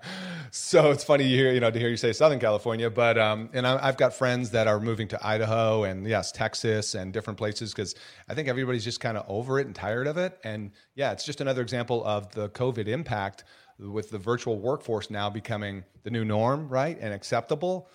so 0.51 0.91
it's 0.91 1.03
funny 1.03 1.25
you 1.25 1.37
hear, 1.37 1.53
you 1.53 1.61
know, 1.61 1.71
to 1.71 1.79
hear 1.79 1.89
you 1.89 1.97
say 1.97 2.13
Southern 2.13 2.39
California, 2.39 2.91
but, 2.91 3.17
um, 3.17 3.49
and 3.55 3.67
I, 3.67 3.87
have 3.87 3.97
got 3.97 4.13
friends 4.13 4.51
that 4.51 4.67
are 4.67 4.79
moving 4.81 5.09
to 5.09 5.27
Idaho 5.27 5.85
and 5.85 6.07
yes, 6.07 6.31
Texas 6.31 6.95
and 6.95 7.13
different 7.13 7.39
places 7.39 7.73
because 7.73 7.95
I 8.29 8.35
think 8.35 8.49
everybody's 8.49 8.85
just 8.85 9.01
kind 9.01 9.17
of 9.17 9.25
over 9.29 9.59
it 9.59 9.67
and 9.67 9.75
tired 9.75 10.07
of 10.07 10.19
it. 10.19 10.39
And 10.45 10.73
yeah, 10.95 11.13
it's 11.13 11.25
just 11.25 11.41
another 11.41 11.63
example 11.63 12.05
of 12.05 12.31
the 12.33 12.51
COVID 12.51 12.87
impact 12.87 13.45
with 13.79 14.11
the 14.11 14.19
virtual 14.19 14.59
workforce 14.59 15.11
now 15.11 15.31
becoming 15.31 15.85
the 16.03 16.11
new 16.11 16.25
norm, 16.25 16.69
right? 16.69 16.99
And 17.01 17.15
acceptable 17.15 17.89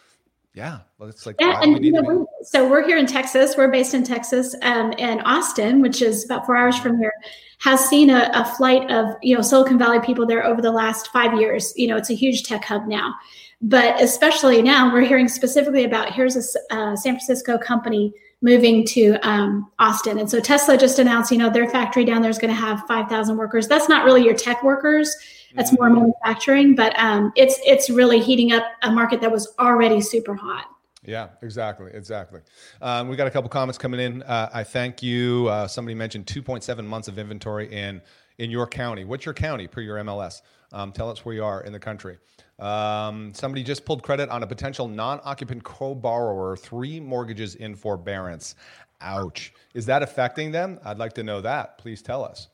Yeah, 0.59 0.79
well, 0.97 1.07
it's 1.07 1.25
like 1.25 1.37
yeah, 1.39 1.61
and 1.61 1.81
you 1.85 1.93
know, 1.93 2.01
we, 2.01 2.25
so 2.43 2.69
we're 2.69 2.85
here 2.85 2.97
in 2.97 3.05
Texas. 3.05 3.55
We're 3.55 3.71
based 3.71 3.93
in 3.93 4.03
Texas, 4.03 4.53
um, 4.61 4.93
and 4.99 5.21
Austin, 5.23 5.81
which 5.81 6.01
is 6.01 6.25
about 6.25 6.45
four 6.45 6.57
hours 6.57 6.77
from 6.77 6.97
here, 6.97 7.13
has 7.59 7.87
seen 7.87 8.09
a, 8.09 8.29
a, 8.33 8.43
flight 8.57 8.91
of 8.91 9.15
you 9.21 9.37
know 9.37 9.41
Silicon 9.41 9.77
Valley 9.77 10.01
people 10.01 10.25
there 10.25 10.45
over 10.45 10.61
the 10.61 10.71
last 10.71 11.13
five 11.13 11.39
years. 11.39 11.71
You 11.77 11.87
know, 11.87 11.95
it's 11.95 12.09
a 12.09 12.13
huge 12.13 12.43
tech 12.43 12.65
hub 12.65 12.87
now, 12.87 13.15
but 13.61 14.01
especially 14.01 14.61
now, 14.61 14.91
we're 14.91 15.05
hearing 15.05 15.29
specifically 15.29 15.85
about 15.85 16.11
here's 16.11 16.35
a 16.35 16.75
uh, 16.75 16.93
San 16.97 17.13
Francisco 17.13 17.57
company 17.57 18.13
moving 18.41 18.85
to 18.85 19.15
um, 19.27 19.69
Austin, 19.79 20.19
and 20.19 20.29
so 20.29 20.39
Tesla 20.39 20.77
just 20.77 20.99
announced, 20.99 21.31
you 21.31 21.37
know, 21.37 21.49
their 21.49 21.69
factory 21.69 22.05
down 22.05 22.21
there 22.21 22.31
is 22.31 22.37
going 22.37 22.53
to 22.53 22.59
have 22.59 22.81
five 22.87 23.09
thousand 23.09 23.37
workers. 23.37 23.67
That's 23.67 23.89
not 23.89 24.05
really 24.05 24.23
your 24.23 24.35
tech 24.35 24.63
workers 24.63 25.15
that's 25.55 25.77
more 25.77 25.89
manufacturing, 25.89 26.75
but 26.75 26.97
um, 26.99 27.31
it's 27.35 27.59
it's 27.65 27.89
really 27.89 28.19
heating 28.19 28.51
up 28.51 28.63
a 28.83 28.91
market 28.91 29.21
that 29.21 29.31
was 29.31 29.53
already 29.59 30.01
super 30.01 30.35
hot. 30.35 30.65
Yeah, 31.03 31.29
exactly, 31.41 31.91
exactly. 31.93 32.41
Um, 32.81 33.07
we 33.07 33.15
got 33.15 33.27
a 33.27 33.31
couple 33.31 33.49
comments 33.49 33.77
coming 33.77 33.99
in. 33.99 34.21
Uh, 34.23 34.49
I 34.53 34.63
thank 34.63 35.01
you. 35.01 35.47
Uh, 35.47 35.67
somebody 35.67 35.95
mentioned 35.95 36.25
2.7 36.25 36.85
months 36.85 37.07
of 37.07 37.17
inventory 37.17 37.71
in 37.71 38.01
in 38.37 38.51
your 38.51 38.67
county. 38.67 39.05
What's 39.05 39.25
your 39.25 39.33
county 39.33 39.67
per 39.67 39.81
your 39.81 39.97
MLS? 39.97 40.41
Um, 40.71 40.91
tell 40.91 41.09
us 41.09 41.25
where 41.25 41.35
you 41.35 41.43
are 41.43 41.63
in 41.63 41.73
the 41.73 41.79
country. 41.79 42.17
Um, 42.59 43.33
somebody 43.33 43.63
just 43.63 43.85
pulled 43.85 44.03
credit 44.03 44.29
on 44.29 44.43
a 44.43 44.47
potential 44.47 44.87
non-occupant 44.87 45.63
co-borrower, 45.63 46.57
three 46.57 46.99
mortgages 46.99 47.55
in 47.55 47.75
forbearance. 47.75 48.55
Ouch! 49.01 49.53
Is 49.73 49.85
that 49.85 50.03
affecting 50.03 50.51
them? 50.51 50.79
I'd 50.83 50.97
like 50.97 51.13
to 51.13 51.23
know 51.23 51.41
that. 51.41 51.77
Please 51.77 52.01
tell 52.01 52.23
us. 52.23 52.49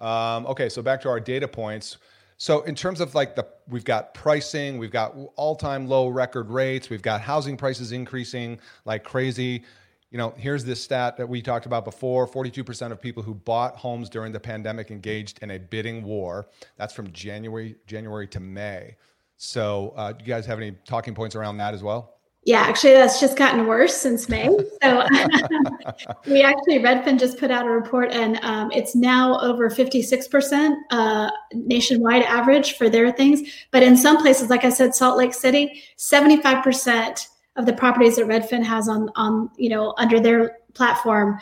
Um, 0.00 0.46
okay, 0.46 0.68
so 0.68 0.80
back 0.82 1.00
to 1.02 1.08
our 1.08 1.20
data 1.20 1.46
points. 1.46 1.98
So 2.38 2.62
in 2.62 2.74
terms 2.74 3.02
of 3.02 3.14
like 3.14 3.36
the 3.36 3.46
we've 3.68 3.84
got 3.84 4.14
pricing, 4.14 4.78
we've 4.78 4.90
got 4.90 5.14
all-time 5.36 5.86
low 5.86 6.08
record 6.08 6.48
rates, 6.48 6.88
we've 6.88 7.02
got 7.02 7.20
housing 7.20 7.56
prices 7.56 7.92
increasing 7.92 8.58
like 8.86 9.04
crazy. 9.04 9.64
You 10.10 10.18
know, 10.18 10.34
here's 10.36 10.64
this 10.64 10.82
stat 10.82 11.16
that 11.18 11.28
we 11.28 11.40
talked 11.40 11.66
about 11.66 11.84
before 11.84 12.26
42% 12.26 12.90
of 12.90 13.00
people 13.00 13.22
who 13.22 13.32
bought 13.32 13.76
homes 13.76 14.08
during 14.08 14.32
the 14.32 14.40
pandemic 14.40 14.90
engaged 14.90 15.38
in 15.40 15.52
a 15.52 15.58
bidding 15.58 16.02
war. 16.02 16.48
That's 16.76 16.92
from 16.92 17.12
January 17.12 17.76
January 17.86 18.26
to 18.28 18.40
May. 18.40 18.96
So, 19.36 19.94
uh, 19.96 20.12
do 20.12 20.24
you 20.24 20.28
guys 20.28 20.46
have 20.46 20.58
any 20.58 20.72
talking 20.84 21.14
points 21.14 21.36
around 21.36 21.58
that 21.58 21.74
as 21.74 21.82
well? 21.82 22.20
Yeah, 22.44 22.60
actually, 22.60 22.94
that's 22.94 23.20
just 23.20 23.36
gotten 23.36 23.66
worse 23.66 23.94
since 23.94 24.28
May. 24.28 24.48
So 24.82 25.06
we 26.26 26.42
actually, 26.42 26.78
Redfin 26.78 27.18
just 27.18 27.38
put 27.38 27.50
out 27.50 27.66
a 27.66 27.70
report, 27.70 28.12
and 28.12 28.38
um, 28.42 28.72
it's 28.72 28.96
now 28.96 29.38
over 29.40 29.68
56% 29.68 30.74
uh, 30.90 31.30
nationwide 31.52 32.22
average 32.22 32.78
for 32.78 32.88
their 32.88 33.12
things. 33.12 33.42
But 33.70 33.82
in 33.82 33.94
some 33.94 34.16
places, 34.16 34.48
like 34.48 34.64
I 34.64 34.70
said, 34.70 34.94
Salt 34.94 35.18
Lake 35.18 35.34
City, 35.34 35.82
75% 35.98 37.26
of 37.56 37.66
the 37.66 37.72
properties 37.72 38.16
that 38.16 38.26
Redfin 38.26 38.64
has 38.64 38.88
on, 38.88 39.10
on 39.16 39.50
you 39.56 39.68
know, 39.68 39.94
under 39.98 40.20
their 40.20 40.58
platform 40.74 41.38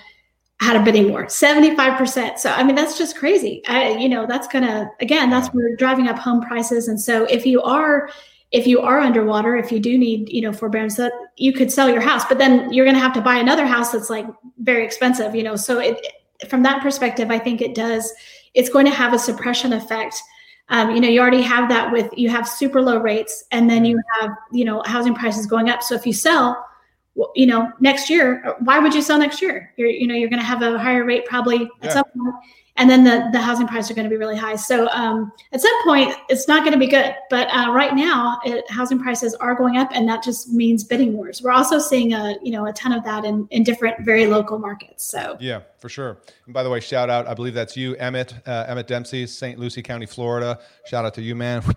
had 0.61 0.75
a 0.75 0.83
bidding 0.83 1.13
war 1.13 1.27
75% 1.27 2.37
so 2.37 2.51
i 2.51 2.65
mean 2.65 2.75
that's 2.75 2.99
just 2.99 3.17
crazy 3.17 3.63
I, 3.69 3.93
you 3.93 4.09
know 4.09 4.27
that's 4.27 4.49
gonna 4.49 4.91
again 4.99 5.31
that's 5.31 5.55
we're 5.55 5.77
driving 5.77 6.09
up 6.09 6.19
home 6.19 6.41
prices 6.41 6.89
and 6.89 7.01
so 7.01 7.27
if 7.27 7.47
you 7.47 7.63
are 7.63 8.09
if 8.51 8.67
you 8.67 8.81
are 8.81 9.01
underwater, 9.01 9.57
if 9.57 9.71
you 9.71 9.79
do 9.79 9.99
need, 9.99 10.29
you 10.31 10.41
know, 10.41 10.53
forbearance, 10.53 10.97
that 10.97 11.13
you 11.37 11.53
could 11.53 11.71
sell 11.71 11.89
your 11.89 12.01
house, 12.01 12.25
but 12.25 12.39
then 12.39 12.73
you're 12.73 12.87
going 12.87 12.97
to 12.97 13.03
have 13.03 13.13
to 13.15 13.21
buy 13.21 13.37
another 13.37 13.67
house 13.67 13.93
that's 13.93 14.09
like 14.09 14.27
very 14.59 14.85
expensive, 14.85 15.35
you 15.35 15.43
know. 15.43 15.57
So 15.57 15.79
it, 15.81 16.01
from 16.49 16.63
that 16.63 16.83
perspective, 16.83 17.31
I 17.31 17.39
think 17.39 17.61
it 17.61 17.75
does. 17.75 18.11
It's 18.55 18.71
going 18.71 18.87
to 18.87 18.93
have 18.93 19.13
a 19.13 19.19
suppression 19.19 19.75
effect. 19.75 20.17
Um, 20.71 20.95
you 20.95 21.01
know, 21.01 21.09
you 21.09 21.21
already 21.21 21.43
have 21.43 21.69
that 21.71 21.91
with 21.91 22.11
you 22.17 22.29
have 22.29 22.47
super 22.49 22.83
low 22.83 22.99
rates, 22.99 23.45
and 23.53 23.69
then 23.71 23.85
you 23.85 24.01
have 24.21 24.31
you 24.53 24.65
know 24.65 24.83
housing 24.85 25.15
prices 25.15 25.47
going 25.47 25.71
up. 25.71 25.83
So 25.83 25.95
if 25.95 26.07
you 26.07 26.13
sell, 26.13 26.67
you 27.35 27.47
know, 27.47 27.73
next 27.81 28.11
year, 28.11 28.55
why 28.61 28.79
would 28.79 28.95
you 28.95 29.03
sell 29.03 29.19
next 29.19 29.41
year? 29.41 29.73
You're 29.77 29.89
you 29.89 30.07
know 30.07 30.15
you're 30.15 30.29
going 30.29 30.41
to 30.41 30.47
have 30.47 30.63
a 30.63 30.79
higher 30.79 31.05
rate 31.05 31.25
probably 31.27 31.69
at 31.83 31.93
some 31.93 32.05
point 32.05 32.35
and 32.79 32.89
then 32.89 33.05
the, 33.05 33.29
the 33.33 33.41
housing 33.41 33.67
prices 33.67 33.91
are 33.91 33.95
going 33.95 34.05
to 34.05 34.11
be 34.11 34.17
really 34.17 34.37
high. 34.37 34.57
So 34.57 34.89
um, 34.91 35.33
at 35.53 35.61
some 35.61 35.85
point, 35.85 36.17
it's 36.29 36.47
not 36.49 36.61
going 36.61 36.73
to 36.73 36.79
be 36.79 36.87
good. 36.87 37.15
But 37.29 37.49
uh, 37.49 37.73
right 37.73 37.95
now, 37.95 38.39
it, 38.45 38.71
housing 38.71 38.99
prices 38.99 39.35
are 39.35 39.55
going 39.55 39.77
up, 39.77 39.91
and 39.93 40.09
that 40.09 40.23
just 40.23 40.53
means 40.53 40.85
bidding 40.85 41.13
wars. 41.13 41.43
We're 41.43 41.51
also 41.51 41.79
seeing 41.79 42.15
a 42.15 42.37
you 42.43 42.53
know 42.53 42.67
a 42.67 42.73
ton 42.73 42.93
of 42.93 43.05
that 43.05 43.25
in, 43.25 43.47
in 43.51 43.65
different 43.65 44.05
very 44.05 44.27
local 44.27 44.59
markets. 44.59 45.05
So 45.05 45.37
yeah, 45.41 45.61
for 45.79 45.89
sure. 45.89 46.19
And 46.47 46.55
by 46.55 46.63
the 46.63 46.71
way, 46.71 46.81
shout 46.81 47.11
out, 47.11 47.27
I 47.27 47.35
believe 47.35 47.55
that's 47.55 47.77
you, 47.77 47.97
Emmett 47.97 48.35
uh, 48.47 48.67
Emmett 48.69 48.87
Dempsey, 48.87 49.27
St. 49.27 49.59
Lucie 49.59 49.83
County, 49.83 50.07
Florida. 50.07 50.61
Shout 50.87 51.05
out 51.05 51.15
to 51.15 51.23
you, 51.23 51.35
man. 51.35 51.63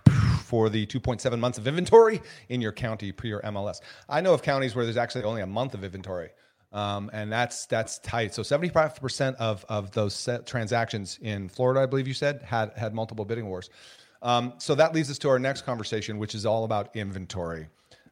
For 0.52 0.68
the 0.68 0.86
2.7 0.86 1.38
months 1.38 1.56
of 1.56 1.66
inventory 1.66 2.20
in 2.50 2.60
your 2.60 2.72
county 2.72 3.10
per 3.10 3.26
your 3.26 3.40
MLS. 3.40 3.80
I 4.06 4.20
know 4.20 4.34
of 4.34 4.42
counties 4.42 4.74
where 4.74 4.84
there's 4.84 4.98
actually 4.98 5.24
only 5.24 5.40
a 5.40 5.46
month 5.46 5.72
of 5.72 5.82
inventory. 5.82 6.28
Um, 6.72 7.10
and 7.12 7.30
that's 7.30 7.66
that's 7.66 7.98
tight. 7.98 8.34
So 8.34 8.42
75% 8.42 9.34
of 9.36 9.64
of 9.68 9.90
those 9.92 10.28
transactions 10.46 11.18
in 11.20 11.48
Florida, 11.48 11.80
I 11.80 11.86
believe 11.86 12.08
you 12.08 12.14
said, 12.14 12.42
had 12.42 12.72
had 12.76 12.94
multiple 12.94 13.24
bidding 13.24 13.46
wars. 13.46 13.68
Um, 14.22 14.54
so 14.58 14.74
that 14.76 14.94
leads 14.94 15.10
us 15.10 15.18
to 15.18 15.28
our 15.28 15.38
next 15.38 15.62
conversation, 15.62 16.18
which 16.18 16.34
is 16.34 16.46
all 16.46 16.64
about 16.64 16.94
inventory. 16.96 17.66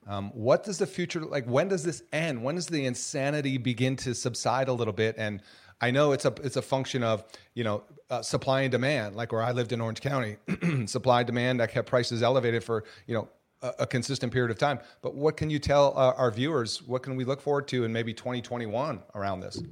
Um, 0.06 0.30
what 0.34 0.64
does 0.64 0.78
the 0.78 0.86
future 0.86 1.20
like? 1.20 1.46
When 1.46 1.68
does 1.68 1.84
this 1.84 2.02
end? 2.12 2.42
When 2.42 2.56
does 2.56 2.66
the 2.66 2.84
insanity 2.84 3.58
begin 3.58 3.96
to 3.96 4.14
subside 4.14 4.68
a 4.68 4.72
little 4.72 4.92
bit? 4.92 5.14
And 5.18 5.40
I 5.80 5.90
know 5.90 6.12
it's 6.12 6.24
a 6.24 6.34
it's 6.42 6.56
a 6.56 6.62
function 6.62 7.02
of 7.02 7.24
you 7.54 7.64
know 7.64 7.84
uh, 8.10 8.22
supply 8.22 8.62
and 8.62 8.72
demand. 8.72 9.14
Like 9.14 9.32
where 9.32 9.42
I 9.42 9.52
lived 9.52 9.72
in 9.72 9.80
Orange 9.80 10.00
County, 10.00 10.36
supply 10.86 11.22
demand 11.22 11.60
that 11.60 11.70
kept 11.70 11.88
prices 11.88 12.22
elevated 12.22 12.64
for 12.64 12.84
you 13.06 13.14
know 13.14 13.28
a, 13.62 13.72
a 13.80 13.86
consistent 13.86 14.32
period 14.32 14.50
of 14.50 14.58
time. 14.58 14.80
But 15.02 15.14
what 15.14 15.36
can 15.36 15.50
you 15.50 15.58
tell 15.58 15.96
uh, 15.96 16.14
our 16.16 16.30
viewers? 16.30 16.82
What 16.82 17.02
can 17.02 17.16
we 17.16 17.24
look 17.24 17.40
forward 17.40 17.68
to 17.68 17.84
in 17.84 17.92
maybe 17.92 18.12
2021 18.12 19.02
around 19.14 19.40
this? 19.40 19.62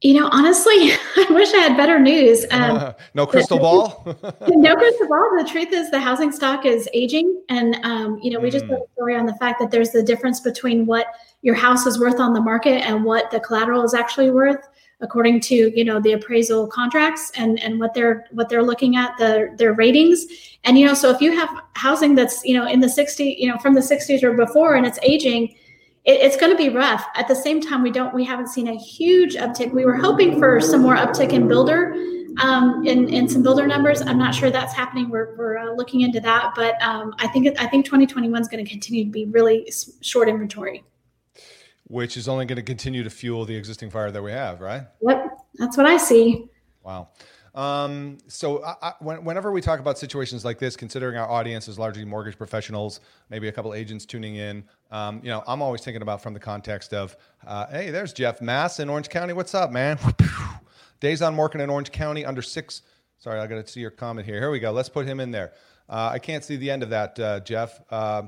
You 0.00 0.14
know, 0.14 0.28
honestly, 0.30 0.72
I 1.16 1.26
wish 1.30 1.52
I 1.52 1.58
had 1.58 1.76
better 1.76 1.98
news. 1.98 2.46
Um, 2.50 2.94
no 3.14 3.26
crystal 3.26 3.58
ball. 3.58 4.04
no 4.48 4.76
crystal 4.76 5.08
ball. 5.08 5.36
The 5.36 5.48
truth 5.50 5.72
is, 5.72 5.90
the 5.90 6.00
housing 6.00 6.30
stock 6.30 6.64
is 6.64 6.88
aging, 6.92 7.42
and 7.48 7.76
um, 7.82 8.18
you 8.22 8.30
know, 8.30 8.38
we 8.38 8.48
mm. 8.48 8.52
just 8.52 8.66
put 8.68 8.78
a 8.78 8.86
story 8.94 9.16
on 9.16 9.26
the 9.26 9.34
fact 9.34 9.58
that 9.60 9.70
there's 9.70 9.90
the 9.90 10.02
difference 10.02 10.40
between 10.40 10.86
what 10.86 11.08
your 11.42 11.54
house 11.54 11.86
is 11.86 11.98
worth 11.98 12.20
on 12.20 12.32
the 12.32 12.40
market 12.40 12.84
and 12.86 13.04
what 13.04 13.30
the 13.30 13.40
collateral 13.40 13.82
is 13.82 13.94
actually 13.94 14.30
worth 14.30 14.68
according 15.00 15.40
to 15.40 15.72
you 15.78 15.84
know 15.84 16.00
the 16.00 16.12
appraisal 16.12 16.66
contracts 16.66 17.30
and 17.36 17.60
and 17.60 17.78
what 17.78 17.94
they're 17.94 18.26
what 18.32 18.48
they're 18.48 18.62
looking 18.62 18.96
at 18.96 19.16
the 19.18 19.54
their 19.56 19.72
ratings. 19.72 20.26
And 20.64 20.78
you 20.78 20.86
know 20.86 20.94
so 20.94 21.10
if 21.10 21.20
you 21.20 21.36
have 21.36 21.48
housing 21.74 22.14
that's 22.14 22.44
you 22.44 22.54
know 22.54 22.66
in 22.66 22.80
the 22.80 22.88
60 22.88 23.36
you 23.38 23.48
know 23.48 23.58
from 23.58 23.74
the 23.74 23.80
60s 23.80 24.22
or 24.22 24.32
before 24.32 24.74
and 24.74 24.86
it's 24.86 24.98
aging 25.02 25.54
it, 26.04 26.20
it's 26.20 26.36
going 26.36 26.50
to 26.50 26.58
be 26.58 26.68
rough. 26.68 27.04
At 27.14 27.28
the 27.28 27.36
same 27.36 27.60
time 27.60 27.82
we 27.82 27.90
don't 27.90 28.14
we 28.14 28.24
haven't 28.24 28.48
seen 28.48 28.68
a 28.68 28.76
huge 28.76 29.34
uptick. 29.34 29.72
We 29.72 29.84
were 29.84 29.96
hoping 29.96 30.38
for 30.38 30.60
some 30.60 30.82
more 30.82 30.96
uptick 30.96 31.32
in 31.32 31.46
builder 31.46 31.94
um, 32.40 32.86
in, 32.86 33.08
in 33.08 33.28
some 33.28 33.42
builder 33.42 33.66
numbers. 33.66 34.02
I'm 34.02 34.18
not 34.18 34.34
sure 34.34 34.50
that's 34.50 34.74
happening. 34.74 35.08
We're, 35.08 35.34
we're 35.36 35.58
uh, 35.58 35.72
looking 35.72 36.02
into 36.02 36.20
that 36.20 36.52
but 36.54 36.80
um, 36.82 37.14
i 37.18 37.26
think 37.28 37.48
i 37.60 37.66
think 37.66 37.84
2021 37.84 38.40
is 38.40 38.48
going 38.48 38.64
to 38.64 38.70
continue 38.70 39.04
to 39.04 39.10
be 39.10 39.26
really 39.26 39.70
short 40.00 40.28
inventory 40.28 40.84
which 41.88 42.16
is 42.16 42.28
only 42.28 42.46
going 42.46 42.56
to 42.56 42.62
continue 42.62 43.02
to 43.02 43.10
fuel 43.10 43.44
the 43.44 43.54
existing 43.54 43.90
fire 43.90 44.10
that 44.10 44.22
we 44.22 44.30
have, 44.30 44.60
right? 44.60 44.82
Yep, 45.02 45.38
that's 45.54 45.76
what 45.76 45.86
I 45.86 45.96
see. 45.96 46.48
Wow. 46.82 47.08
Um, 47.54 48.18
so 48.28 48.62
I, 48.64 48.74
I, 48.82 48.92
whenever 49.00 49.50
we 49.50 49.60
talk 49.60 49.80
about 49.80 49.98
situations 49.98 50.44
like 50.44 50.58
this, 50.58 50.76
considering 50.76 51.16
our 51.16 51.28
audience 51.28 51.66
is 51.66 51.78
largely 51.78 52.04
mortgage 52.04 52.38
professionals, 52.38 53.00
maybe 53.30 53.48
a 53.48 53.52
couple 53.52 53.74
agents 53.74 54.06
tuning 54.06 54.36
in, 54.36 54.62
um, 54.90 55.20
you 55.24 55.30
know, 55.30 55.42
I'm 55.46 55.60
always 55.60 55.80
thinking 55.80 56.02
about 56.02 56.22
from 56.22 56.34
the 56.34 56.40
context 56.40 56.94
of, 56.94 57.16
uh, 57.46 57.66
hey, 57.66 57.90
there's 57.90 58.12
Jeff 58.12 58.40
Mass 58.40 58.80
in 58.80 58.88
Orange 58.88 59.08
County. 59.08 59.32
What's 59.32 59.54
up, 59.54 59.72
man? 59.72 59.98
Days 61.00 61.22
on 61.22 61.36
working 61.36 61.60
in 61.60 61.68
Orange 61.70 61.90
County 61.90 62.24
under 62.24 62.42
six. 62.42 62.82
Sorry, 63.18 63.40
I 63.40 63.46
got 63.46 63.64
to 63.64 63.70
see 63.70 63.80
your 63.80 63.90
comment 63.90 64.26
here. 64.26 64.38
Here 64.38 64.50
we 64.50 64.60
go. 64.60 64.70
Let's 64.70 64.88
put 64.88 65.06
him 65.06 65.18
in 65.18 65.30
there. 65.30 65.52
Uh, 65.88 66.10
I 66.12 66.18
can't 66.18 66.44
see 66.44 66.56
the 66.56 66.70
end 66.70 66.82
of 66.82 66.90
that, 66.90 67.18
uh, 67.18 67.40
Jeff. 67.40 67.80
Uh, 67.90 68.22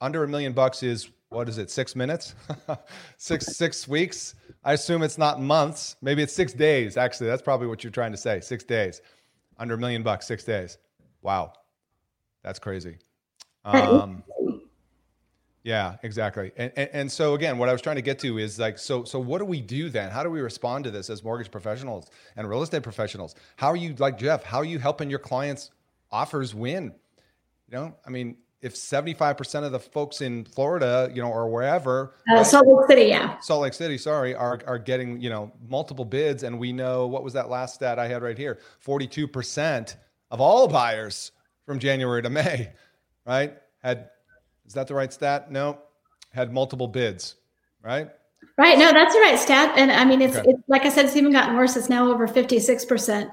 under 0.00 0.24
a 0.24 0.28
million 0.28 0.52
bucks 0.52 0.82
is 0.82 1.10
what 1.30 1.48
is 1.48 1.58
it 1.58 1.70
six 1.70 1.96
minutes? 1.96 2.34
Six 3.16 3.56
six 3.56 3.88
weeks? 3.88 4.34
I 4.64 4.74
assume 4.74 5.02
it's 5.02 5.18
not 5.18 5.40
months. 5.40 5.96
Maybe 6.00 6.22
it's 6.22 6.32
six 6.32 6.52
days 6.52 6.96
actually. 6.96 7.26
That's 7.26 7.42
probably 7.42 7.66
what 7.66 7.82
you're 7.82 7.90
trying 7.90 8.12
to 8.12 8.18
say 8.18 8.40
six 8.40 8.64
days. 8.64 9.00
Under 9.58 9.74
a 9.74 9.78
million 9.78 10.02
bucks 10.02 10.26
six 10.26 10.44
days. 10.44 10.78
Wow. 11.22 11.52
That's 12.42 12.58
crazy. 12.58 12.98
Um, 13.64 14.22
yeah 15.64 15.96
exactly. 16.04 16.52
And, 16.56 16.72
and, 16.76 16.90
and 16.92 17.12
so 17.12 17.34
again 17.34 17.58
what 17.58 17.68
i 17.68 17.72
was 17.72 17.82
trying 17.82 17.96
to 17.96 18.02
get 18.02 18.20
to 18.20 18.38
is 18.38 18.58
like 18.60 18.78
so 18.78 19.02
so 19.02 19.18
what 19.18 19.38
do 19.38 19.44
we 19.44 19.60
do 19.60 19.90
then? 19.90 20.10
How 20.12 20.22
do 20.22 20.30
we 20.30 20.40
respond 20.40 20.84
to 20.84 20.92
this 20.92 21.10
as 21.10 21.24
mortgage 21.24 21.50
professionals 21.50 22.08
and 22.36 22.48
real 22.48 22.62
estate 22.62 22.84
professionals? 22.84 23.34
How 23.56 23.68
are 23.68 23.76
you 23.76 23.94
like 23.98 24.16
jeff 24.16 24.44
how 24.44 24.58
are 24.58 24.64
you 24.64 24.78
helping 24.78 25.10
your 25.10 25.18
clients 25.18 25.72
offers 26.12 26.54
win? 26.54 26.94
You 27.68 27.78
know 27.78 27.94
i 28.06 28.10
mean 28.10 28.36
if 28.66 28.74
75% 28.74 29.62
of 29.62 29.70
the 29.70 29.78
folks 29.78 30.20
in 30.20 30.44
Florida, 30.44 31.08
you 31.14 31.22
know, 31.22 31.30
or 31.30 31.48
wherever, 31.48 32.14
uh, 32.28 32.34
right? 32.34 32.46
Salt 32.46 32.66
Lake 32.66 32.86
City, 32.88 33.08
yeah. 33.10 33.38
Salt 33.38 33.62
Lake 33.62 33.72
City, 33.72 33.96
sorry, 33.96 34.34
are, 34.34 34.58
are 34.66 34.78
getting, 34.78 35.20
you 35.20 35.30
know, 35.30 35.52
multiple 35.68 36.04
bids. 36.04 36.42
And 36.42 36.58
we 36.58 36.72
know 36.72 37.06
what 37.06 37.22
was 37.22 37.32
that 37.34 37.48
last 37.48 37.76
stat 37.76 38.00
I 38.00 38.08
had 38.08 38.22
right 38.22 38.36
here 38.36 38.58
42% 38.84 39.94
of 40.32 40.40
all 40.40 40.66
buyers 40.66 41.30
from 41.64 41.78
January 41.78 42.22
to 42.22 42.28
May, 42.28 42.72
right? 43.24 43.56
Had, 43.84 44.10
is 44.66 44.74
that 44.74 44.88
the 44.88 44.94
right 44.94 45.12
stat? 45.12 45.52
No. 45.52 45.78
had 46.32 46.52
multiple 46.52 46.88
bids, 46.88 47.36
right? 47.82 48.10
Right. 48.58 48.78
No, 48.78 48.90
that's 48.92 49.14
the 49.14 49.20
right 49.20 49.38
stat. 49.38 49.74
And 49.78 49.92
I 49.92 50.04
mean, 50.04 50.20
it's, 50.20 50.36
okay. 50.36 50.50
it's 50.50 50.62
like 50.66 50.84
I 50.84 50.88
said, 50.88 51.04
it's 51.04 51.14
even 51.14 51.30
gotten 51.32 51.56
worse. 51.56 51.76
It's 51.76 51.88
now 51.88 52.10
over 52.10 52.26
56% 52.26 53.30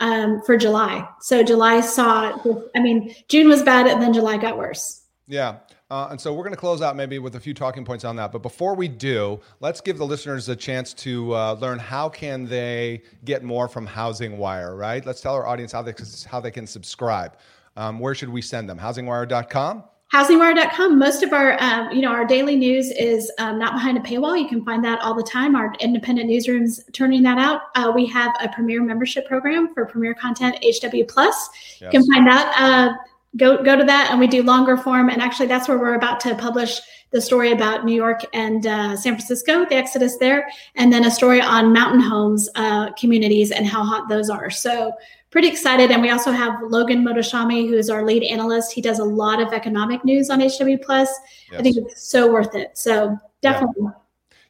um, 0.00 0.42
for 0.42 0.56
July. 0.56 1.06
So 1.20 1.42
July 1.42 1.80
saw, 1.80 2.38
I 2.74 2.80
mean, 2.80 3.14
June 3.28 3.48
was 3.48 3.62
bad 3.62 3.86
and 3.86 4.02
then 4.02 4.12
July 4.12 4.36
got 4.36 4.58
worse. 4.58 5.02
Yeah. 5.26 5.58
Uh, 5.90 6.08
and 6.10 6.20
so 6.20 6.32
we're 6.32 6.42
going 6.42 6.54
to 6.54 6.58
close 6.58 6.80
out 6.80 6.96
maybe 6.96 7.18
with 7.18 7.36
a 7.36 7.40
few 7.40 7.52
talking 7.52 7.84
points 7.84 8.04
on 8.04 8.16
that. 8.16 8.32
But 8.32 8.40
before 8.42 8.74
we 8.74 8.88
do, 8.88 9.40
let's 9.60 9.80
give 9.80 9.98
the 9.98 10.06
listeners 10.06 10.48
a 10.48 10.56
chance 10.56 10.94
to 10.94 11.34
uh, 11.34 11.52
learn 11.60 11.78
how 11.78 12.08
can 12.08 12.46
they 12.46 13.02
get 13.24 13.42
more 13.44 13.68
from 13.68 13.86
Housing 13.86 14.38
Wire, 14.38 14.74
right? 14.74 15.04
Let's 15.04 15.20
tell 15.20 15.34
our 15.34 15.46
audience 15.46 15.70
how 15.70 15.82
they, 15.82 15.94
how 16.26 16.40
they 16.40 16.50
can 16.50 16.66
subscribe. 16.66 17.36
Um, 17.76 17.98
where 17.98 18.14
should 18.14 18.30
we 18.30 18.42
send 18.42 18.68
them? 18.68 18.78
HousingWire.com? 18.78 19.84
housingwire.com 20.12 20.98
most 20.98 21.22
of 21.22 21.32
our 21.32 21.56
um, 21.62 21.90
you 21.90 22.02
know 22.02 22.10
our 22.10 22.24
daily 22.24 22.54
news 22.54 22.90
is 22.90 23.30
um, 23.38 23.58
not 23.58 23.72
behind 23.72 23.96
a 23.96 24.00
paywall. 24.00 24.38
You 24.38 24.48
can 24.48 24.64
find 24.64 24.84
that 24.84 25.00
all 25.00 25.14
the 25.14 25.22
time. 25.22 25.56
Our 25.56 25.74
independent 25.80 26.28
newsrooms 26.28 26.80
turning 26.92 27.22
that 27.22 27.38
out. 27.38 27.62
Uh, 27.74 27.90
we 27.94 28.06
have 28.06 28.34
a 28.40 28.48
premier 28.48 28.82
membership 28.82 29.26
program 29.26 29.72
for 29.72 29.86
premier 29.86 30.14
content 30.14 30.56
hw 30.62 31.08
plus. 31.08 31.48
Yes. 31.80 31.92
you 31.92 32.00
can 32.00 32.12
find 32.12 32.26
that 32.26 32.54
uh, 32.58 32.94
go 33.36 33.62
go 33.62 33.76
to 33.76 33.84
that 33.84 34.10
and 34.10 34.20
we 34.20 34.26
do 34.26 34.42
longer 34.42 34.76
form. 34.76 35.08
And 35.08 35.22
actually 35.22 35.46
that's 35.46 35.68
where 35.68 35.78
we're 35.78 35.94
about 35.94 36.20
to 36.20 36.34
publish 36.34 36.80
the 37.10 37.20
story 37.20 37.52
about 37.52 37.84
new 37.84 37.94
york 37.94 38.20
and 38.32 38.66
uh, 38.66 38.96
san 38.96 39.12
francisco 39.12 39.66
the 39.66 39.74
exodus 39.74 40.16
there 40.16 40.48
and 40.76 40.90
then 40.90 41.04
a 41.04 41.10
story 41.10 41.42
on 41.42 41.70
mountain 41.70 42.00
homes 42.00 42.48
uh, 42.54 42.90
communities 42.92 43.50
and 43.50 43.66
how 43.66 43.84
hot 43.84 44.08
those 44.08 44.30
are. 44.30 44.48
So 44.48 44.92
pretty 45.32 45.48
excited 45.48 45.90
and 45.90 46.00
we 46.00 46.10
also 46.10 46.30
have 46.30 46.54
logan 46.62 47.04
Mohtashami 47.04 47.68
who 47.68 47.74
is 47.74 47.90
our 47.90 48.04
lead 48.04 48.22
analyst 48.22 48.72
he 48.72 48.80
does 48.80 49.00
a 49.00 49.04
lot 49.04 49.40
of 49.40 49.52
economic 49.52 50.04
news 50.04 50.30
on 50.30 50.40
hw 50.40 50.82
plus 50.82 51.08
yes. 51.50 51.58
i 51.58 51.62
think 51.62 51.76
it's 51.76 52.08
so 52.08 52.30
worth 52.30 52.54
it 52.54 52.78
so 52.78 53.18
definitely 53.40 53.82
yeah. 53.82 53.90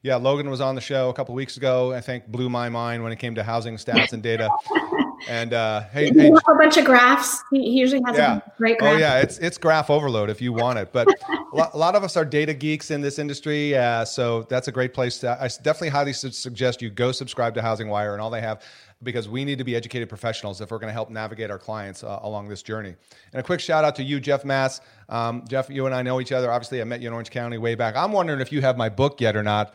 Yeah, 0.04 0.16
Logan 0.16 0.50
was 0.50 0.60
on 0.60 0.74
the 0.74 0.80
show 0.80 1.10
a 1.10 1.14
couple 1.14 1.32
weeks 1.32 1.56
ago. 1.56 1.92
I 1.92 2.00
think 2.00 2.26
blew 2.26 2.50
my 2.50 2.68
mind 2.68 3.04
when 3.04 3.12
it 3.12 3.20
came 3.20 3.36
to 3.36 3.44
housing 3.44 3.76
stats 3.76 4.12
and 4.12 4.20
data. 4.20 4.50
And 5.28 5.52
uh, 5.52 5.82
hey, 5.92 6.10
hey 6.12 6.28
a 6.28 6.54
bunch 6.54 6.76
of 6.76 6.84
graphs. 6.84 7.42
He, 7.50 7.70
usually 7.70 8.02
has 8.06 8.16
yeah. 8.16 8.38
a 8.38 8.42
great 8.56 8.78
graph. 8.78 8.94
Oh 8.94 8.98
yeah, 8.98 9.20
it's 9.20 9.38
it's 9.38 9.58
graph 9.58 9.90
overload 9.90 10.30
if 10.30 10.40
you 10.40 10.52
want 10.52 10.78
it. 10.78 10.92
But 10.92 11.08
a 11.54 11.78
lot 11.78 11.94
of 11.94 12.02
us 12.02 12.16
are 12.16 12.24
data 12.24 12.54
geeks 12.54 12.90
in 12.90 13.00
this 13.00 13.18
industry, 13.18 13.76
uh, 13.76 14.04
so 14.04 14.42
that's 14.48 14.68
a 14.68 14.72
great 14.72 14.94
place. 14.94 15.18
To, 15.18 15.30
I 15.40 15.48
definitely 15.62 15.90
highly 15.90 16.12
suggest 16.12 16.82
you 16.82 16.90
go 16.90 17.12
subscribe 17.12 17.54
to 17.54 17.62
Housing 17.62 17.88
Wire 17.88 18.14
and 18.14 18.20
all 18.20 18.30
they 18.30 18.40
have 18.40 18.62
because 19.02 19.28
we 19.28 19.44
need 19.44 19.58
to 19.58 19.64
be 19.64 19.74
educated 19.74 20.08
professionals 20.08 20.60
if 20.60 20.70
we're 20.70 20.78
going 20.78 20.88
to 20.88 20.94
help 20.94 21.10
navigate 21.10 21.50
our 21.50 21.58
clients 21.58 22.04
uh, 22.04 22.20
along 22.22 22.48
this 22.48 22.62
journey. 22.62 22.94
And 23.32 23.40
a 23.40 23.42
quick 23.42 23.60
shout 23.60 23.84
out 23.84 23.96
to 23.96 24.02
you, 24.02 24.20
Jeff 24.20 24.44
Mass. 24.44 24.80
Um, 25.08 25.44
Jeff, 25.48 25.68
you 25.70 25.86
and 25.86 25.94
I 25.94 26.02
know 26.02 26.20
each 26.20 26.32
other. 26.32 26.50
Obviously, 26.50 26.80
I 26.80 26.84
met 26.84 27.00
you 27.00 27.08
in 27.08 27.12
Orange 27.12 27.30
County 27.30 27.58
way 27.58 27.74
back. 27.74 27.96
I'm 27.96 28.12
wondering 28.12 28.40
if 28.40 28.52
you 28.52 28.60
have 28.60 28.76
my 28.76 28.88
book 28.88 29.20
yet 29.20 29.36
or 29.36 29.42
not 29.42 29.74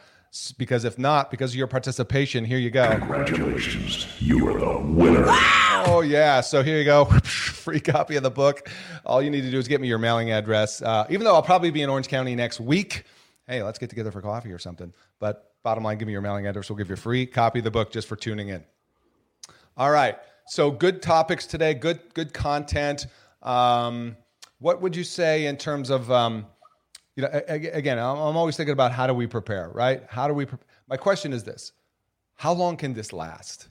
because 0.58 0.84
if 0.84 0.98
not, 0.98 1.32
because 1.32 1.52
of 1.52 1.56
your 1.56 1.68
participation, 1.68 2.46
here 2.46 2.58
you 2.58 2.70
go. 2.70 2.90
Congratulations, 2.90 4.08
you 4.20 4.48
are 4.48 4.60
the 4.60 4.80
winner. 4.80 5.26
Oh 5.28 6.02
yeah, 6.06 6.42
so 6.42 6.64
here 6.64 6.78
you 6.78 6.84
go, 6.86 7.06
free 7.24 7.80
copy 7.80 8.16
of 8.18 8.24
the 8.24 8.32
book. 8.32 8.70
All 9.06 9.22
you 9.22 9.30
need 9.30 9.42
to 9.42 9.52
do 9.52 9.58
is 9.58 9.68
get 9.68 9.82
me 9.82 9.88
your 9.88 9.98
mailing 9.98 10.32
address. 10.32 10.82
Uh, 10.82 11.06
even 11.10 11.24
though 11.24 11.34
I'll 11.34 11.42
probably 11.42 11.72
be 11.72 11.82
in 11.82 11.90
Orange 11.90 12.08
County 12.08 12.36
next 12.36 12.60
week, 12.60 13.06
hey, 13.48 13.64
let's 13.64 13.80
get 13.80 13.90
together 13.90 14.12
for 14.12 14.22
coffee 14.22 14.52
or 14.52 14.60
something. 14.60 14.94
But 15.20 15.54
bottom 15.64 15.84
line, 15.84 15.98
give 15.98 16.08
me 16.08 16.12
your 16.12 16.22
mailing 16.22 16.46
address. 16.46 16.70
We'll 16.70 16.78
give 16.78 16.90
you 16.90 16.96
a 16.96 16.98
free 16.98 17.26
copy 17.26 17.60
of 17.60 17.66
the 17.66 17.72
book 17.72 17.92
just 17.92 18.08
for 18.08 18.16
tuning 18.16 18.50
in. 18.50 18.64
All 19.78 19.92
right, 19.92 20.18
so 20.48 20.72
good 20.72 21.04
topics 21.04 21.46
today, 21.46 21.76
good 21.76 22.00
good 22.16 22.34
content. 22.34 23.06
Um, 23.44 24.18
what 24.58 24.82
would 24.82 24.96
you 24.96 25.04
say 25.04 25.46
in 25.46 25.56
terms 25.56 25.92
of 25.92 26.12
um, 26.12 26.48
you 27.16 27.22
know, 27.22 27.30
again, 27.48 28.00
I'm 28.00 28.36
always 28.36 28.58
thinking 28.58 28.74
about 28.74 28.92
how 28.92 29.06
do 29.06 29.14
we 29.14 29.28
prepare, 29.28 29.70
right? 29.70 30.02
How 30.10 30.28
do 30.28 30.34
we? 30.34 30.46
Pre- 30.46 30.58
My 30.88 30.98
question 30.98 31.32
is 31.32 31.44
this: 31.44 31.74
How 32.36 32.54
long 32.54 32.76
can 32.76 32.96
this 32.96 33.14
last? 33.14 33.68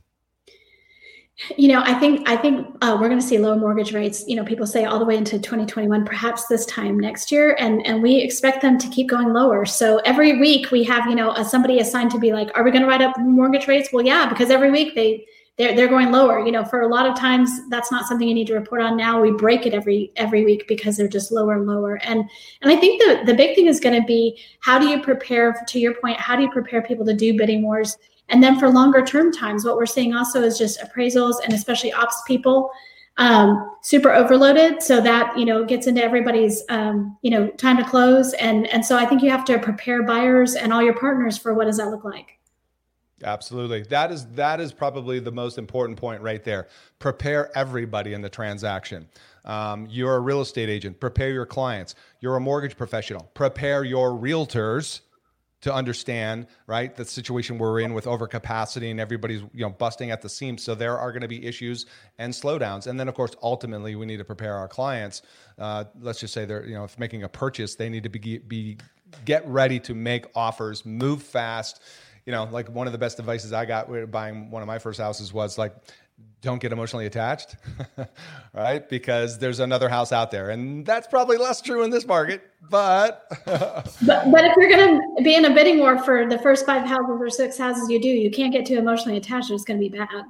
You 1.56 1.68
know, 1.68 1.82
I 1.84 1.94
think 1.94 2.28
I 2.28 2.36
think 2.36 2.68
uh, 2.82 2.96
we're 3.00 3.08
going 3.08 3.20
to 3.20 3.26
see 3.26 3.38
lower 3.38 3.56
mortgage 3.56 3.92
rates. 3.92 4.24
You 4.28 4.36
know, 4.36 4.44
people 4.44 4.64
say 4.64 4.84
all 4.84 5.00
the 5.00 5.04
way 5.04 5.16
into 5.16 5.40
2021, 5.40 6.04
perhaps 6.04 6.46
this 6.46 6.66
time 6.66 7.00
next 7.00 7.32
year, 7.32 7.56
and 7.58 7.84
and 7.84 8.00
we 8.00 8.18
expect 8.18 8.62
them 8.62 8.78
to 8.78 8.88
keep 8.90 9.08
going 9.08 9.32
lower. 9.32 9.66
So 9.66 9.98
every 10.04 10.38
week 10.38 10.70
we 10.70 10.84
have 10.84 11.08
you 11.08 11.16
know 11.16 11.32
a, 11.32 11.44
somebody 11.44 11.80
assigned 11.80 12.12
to 12.12 12.18
be 12.20 12.32
like, 12.32 12.56
are 12.56 12.62
we 12.62 12.70
going 12.70 12.82
to 12.82 12.88
write 12.88 13.02
up 13.02 13.18
mortgage 13.18 13.66
rates? 13.66 13.88
Well, 13.92 14.06
yeah, 14.06 14.28
because 14.28 14.50
every 14.50 14.70
week 14.70 14.94
they 14.94 15.26
they're 15.58 15.74
they're 15.74 15.88
going 15.88 16.10
lower. 16.10 16.44
You 16.44 16.52
know, 16.52 16.64
for 16.64 16.82
a 16.82 16.88
lot 16.88 17.06
of 17.06 17.18
times 17.18 17.50
that's 17.70 17.90
not 17.90 18.06
something 18.06 18.28
you 18.28 18.34
need 18.34 18.46
to 18.48 18.54
report 18.54 18.82
on 18.82 18.96
now. 18.96 19.20
We 19.20 19.30
break 19.32 19.66
it 19.66 19.74
every 19.74 20.12
every 20.16 20.44
week 20.44 20.66
because 20.68 20.96
they're 20.96 21.08
just 21.08 21.32
lower 21.32 21.54
and 21.54 21.66
lower. 21.66 21.96
And 21.96 22.28
and 22.62 22.72
I 22.72 22.76
think 22.76 23.02
the 23.02 23.22
the 23.24 23.34
big 23.34 23.54
thing 23.54 23.66
is 23.66 23.80
going 23.80 24.00
to 24.00 24.06
be 24.06 24.38
how 24.60 24.78
do 24.78 24.86
you 24.86 25.02
prepare 25.02 25.64
to 25.66 25.78
your 25.78 25.94
point, 25.94 26.18
how 26.18 26.36
do 26.36 26.42
you 26.42 26.50
prepare 26.50 26.82
people 26.82 27.06
to 27.06 27.14
do 27.14 27.36
bidding 27.36 27.62
wars? 27.62 27.96
And 28.28 28.42
then 28.42 28.58
for 28.58 28.68
longer 28.68 29.04
term 29.04 29.32
times, 29.32 29.64
what 29.64 29.76
we're 29.76 29.86
seeing 29.86 30.14
also 30.14 30.42
is 30.42 30.58
just 30.58 30.80
appraisals 30.80 31.36
and 31.44 31.52
especially 31.52 31.92
ops 31.92 32.22
people 32.26 32.70
um, 33.18 33.76
super 33.82 34.12
overloaded. 34.12 34.82
So 34.82 35.00
that, 35.00 35.36
you 35.38 35.44
know, 35.44 35.64
gets 35.64 35.86
into 35.86 36.02
everybody's, 36.02 36.62
um, 36.68 37.16
you 37.22 37.30
know, 37.30 37.48
time 37.50 37.76
to 37.78 37.84
close. 37.84 38.34
And, 38.34 38.66
and 38.68 38.84
so 38.84 38.96
I 38.96 39.06
think 39.06 39.22
you 39.22 39.30
have 39.30 39.44
to 39.46 39.58
prepare 39.58 40.02
buyers 40.02 40.54
and 40.54 40.72
all 40.72 40.82
your 40.82 40.94
partners 40.94 41.38
for 41.38 41.54
what 41.54 41.64
does 41.64 41.78
that 41.78 41.90
look 41.90 42.04
like? 42.04 42.35
Absolutely. 43.24 43.82
That 43.84 44.12
is 44.12 44.26
that 44.34 44.60
is 44.60 44.72
probably 44.72 45.20
the 45.20 45.32
most 45.32 45.56
important 45.56 45.98
point 45.98 46.20
right 46.20 46.44
there. 46.44 46.68
Prepare 46.98 47.56
everybody 47.56 48.12
in 48.12 48.20
the 48.20 48.28
transaction. 48.28 49.08
Um, 49.44 49.86
you're 49.88 50.16
a 50.16 50.20
real 50.20 50.42
estate 50.42 50.68
agent. 50.68 51.00
Prepare 51.00 51.30
your 51.30 51.46
clients. 51.46 51.94
You're 52.20 52.36
a 52.36 52.40
mortgage 52.40 52.76
professional. 52.76 53.30
Prepare 53.32 53.84
your 53.84 54.10
realtors 54.10 55.00
to 55.62 55.72
understand 55.72 56.46
right 56.66 56.94
the 56.94 57.04
situation 57.04 57.56
we're 57.56 57.80
in 57.80 57.94
with 57.94 58.04
overcapacity 58.04 58.90
and 58.90 59.00
everybody's 59.00 59.40
you 59.54 59.62
know 59.62 59.70
busting 59.70 60.10
at 60.10 60.20
the 60.20 60.28
seams. 60.28 60.62
So 60.62 60.74
there 60.74 60.98
are 60.98 61.10
going 61.10 61.22
to 61.22 61.28
be 61.28 61.46
issues 61.46 61.86
and 62.18 62.34
slowdowns. 62.34 62.86
And 62.86 63.00
then 63.00 63.08
of 63.08 63.14
course 63.14 63.32
ultimately 63.42 63.96
we 63.96 64.04
need 64.04 64.18
to 64.18 64.24
prepare 64.24 64.56
our 64.56 64.68
clients. 64.68 65.22
Uh, 65.58 65.84
let's 66.00 66.20
just 66.20 66.34
say 66.34 66.44
they're 66.44 66.66
you 66.66 66.74
know 66.74 66.84
if 66.84 66.98
making 66.98 67.22
a 67.22 67.28
purchase 67.28 67.76
they 67.76 67.88
need 67.88 68.02
to 68.02 68.10
be 68.10 68.38
be 68.38 68.76
get 69.24 69.46
ready 69.48 69.80
to 69.80 69.94
make 69.94 70.26
offers, 70.34 70.84
move 70.84 71.22
fast 71.22 71.80
you 72.26 72.32
know, 72.32 72.44
like 72.50 72.68
one 72.68 72.86
of 72.86 72.92
the 72.92 72.98
best 72.98 73.18
advices 73.18 73.52
I 73.52 73.64
got 73.64 73.88
buying 74.10 74.50
one 74.50 74.60
of 74.60 74.66
my 74.66 74.78
first 74.78 75.00
houses 75.00 75.32
was 75.32 75.56
like, 75.56 75.74
don't 76.42 76.60
get 76.60 76.72
emotionally 76.72 77.06
attached, 77.06 77.56
right? 78.52 78.88
Because 78.88 79.38
there's 79.38 79.60
another 79.60 79.88
house 79.88 80.12
out 80.12 80.30
there, 80.30 80.50
and 80.50 80.84
that's 80.84 81.06
probably 81.06 81.36
less 81.36 81.60
true 81.60 81.82
in 81.82 81.90
this 81.90 82.06
market. 82.06 82.42
But 82.68 83.26
but, 83.46 84.30
but 84.30 84.44
if 84.44 84.54
you're 84.56 84.68
going 84.68 85.00
to 85.16 85.22
be 85.22 85.34
in 85.34 85.44
a 85.44 85.54
bidding 85.54 85.78
war 85.78 86.02
for 86.02 86.26
the 86.28 86.38
first 86.38 86.66
five 86.66 86.86
houses 86.86 87.16
or 87.20 87.30
six 87.30 87.56
houses 87.56 87.88
you 87.90 88.00
do, 88.00 88.08
you 88.08 88.30
can't 88.30 88.52
get 88.52 88.66
too 88.66 88.78
emotionally 88.78 89.16
attached. 89.16 89.50
It's 89.50 89.64
going 89.64 89.80
to 89.80 89.88
be 89.88 89.96
bad. 89.96 90.24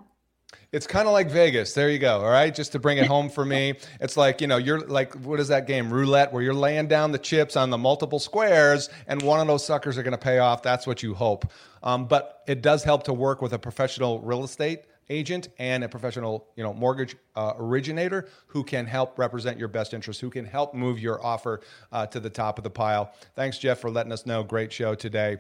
It's 0.73 0.87
kind 0.87 1.07
of 1.07 1.13
like 1.13 1.31
Vegas. 1.31 1.73
There 1.75 1.89
you 1.89 1.99
go. 1.99 2.21
All 2.21 2.31
right. 2.31 2.55
Just 2.55 2.73
to 2.73 2.79
bring 2.79 2.99
it 2.99 3.07
home 3.07 3.31
for 3.31 3.45
me, 3.45 3.75
it's 4.01 4.17
like, 4.17 4.41
you 4.41 4.47
know, 4.47 4.57
you're 4.57 4.81
like, 4.81 5.15
what 5.15 5.41
is 5.41 5.49
that 5.49 5.67
game? 5.67 5.93
Roulette, 5.93 6.33
where 6.33 6.43
you're 6.43 6.55
laying 6.55 6.87
down 6.87 7.13
the 7.13 7.19
chips 7.19 7.57
on 7.57 7.71
the 7.71 7.79
multiple 7.79 8.19
squares 8.19 8.89
and 9.07 9.23
one 9.23 9.41
of 9.41 9.47
those 9.47 9.65
suckers 9.65 9.97
are 9.97 10.03
going 10.03 10.13
to 10.13 10.19
pay 10.19 10.39
off. 10.39 10.63
That's 10.63 10.87
what 10.87 11.03
you 11.03 11.15
hope. 11.15 11.51
Um, 11.83 12.07
but 12.07 12.43
it 12.47 12.63
does 12.63 12.85
help 12.85 13.05
to 13.05 13.13
work 13.13 13.43
with 13.43 13.53
a 13.53 13.59
professional 13.59 14.21
real 14.21 14.45
estate 14.45 14.81
agent 15.09 15.49
and 15.59 15.85
a 15.85 15.89
professional, 15.89 16.49
you 16.57 16.63
know, 16.65 16.75
mortgage 16.75 17.17
uh, 17.37 17.53
originator 17.59 18.29
who 18.49 18.65
can 18.65 18.87
help 18.87 19.19
represent 19.19 19.59
your 19.59 19.69
best 19.69 19.95
interest, 19.95 20.21
who 20.21 20.31
can 20.31 20.45
help 20.45 20.75
move 20.75 20.99
your 20.99 21.25
offer 21.25 21.61
uh, 21.93 22.07
to 22.07 22.21
the 22.21 22.31
top 22.31 22.59
of 22.59 22.65
the 22.65 22.71
pile. 22.71 23.13
Thanks, 23.35 23.59
Jeff, 23.59 23.79
for 23.79 23.91
letting 23.91 24.13
us 24.13 24.27
know. 24.27 24.43
Great 24.43 24.73
show 24.73 24.95
today. 24.95 25.39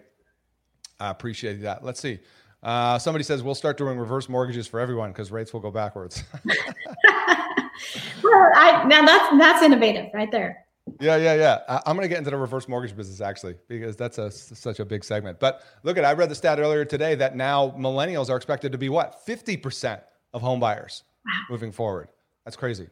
I 1.00 1.10
appreciate 1.10 1.62
that. 1.62 1.84
Let's 1.84 2.00
see. 2.00 2.20
Uh, 2.66 2.98
somebody 2.98 3.22
says 3.22 3.44
we'll 3.44 3.54
start 3.54 3.76
doing 3.76 3.96
reverse 3.96 4.28
mortgages 4.28 4.66
for 4.66 4.80
everyone 4.80 5.12
because 5.12 5.30
rates 5.30 5.52
will 5.52 5.60
go 5.60 5.70
backwards. 5.70 6.24
well, 6.44 6.56
I, 8.56 8.84
now 8.88 9.06
that's 9.06 9.38
that's 9.38 9.62
innovative 9.62 10.06
right 10.12 10.32
there. 10.32 10.66
Yeah, 10.98 11.14
yeah, 11.14 11.34
yeah. 11.34 11.80
I'm 11.86 11.96
going 11.96 12.02
to 12.04 12.08
get 12.08 12.18
into 12.18 12.30
the 12.30 12.36
reverse 12.36 12.66
mortgage 12.66 12.96
business 12.96 13.20
actually 13.20 13.54
because 13.68 13.96
that's 13.96 14.18
a, 14.18 14.32
such 14.32 14.80
a 14.80 14.84
big 14.84 15.04
segment. 15.04 15.38
But 15.38 15.62
look 15.84 15.96
at, 15.96 16.04
I 16.04 16.12
read 16.12 16.28
the 16.28 16.34
stat 16.34 16.58
earlier 16.58 16.84
today 16.84 17.14
that 17.14 17.36
now 17.36 17.70
millennials 17.78 18.30
are 18.30 18.36
expected 18.36 18.72
to 18.72 18.78
be 18.78 18.88
what 18.88 19.24
50% 19.24 20.00
of 20.34 20.42
home 20.42 20.58
buyers 20.58 21.04
wow. 21.24 21.32
moving 21.50 21.70
forward. 21.70 22.08
That's 22.44 22.56
crazy. 22.56 22.88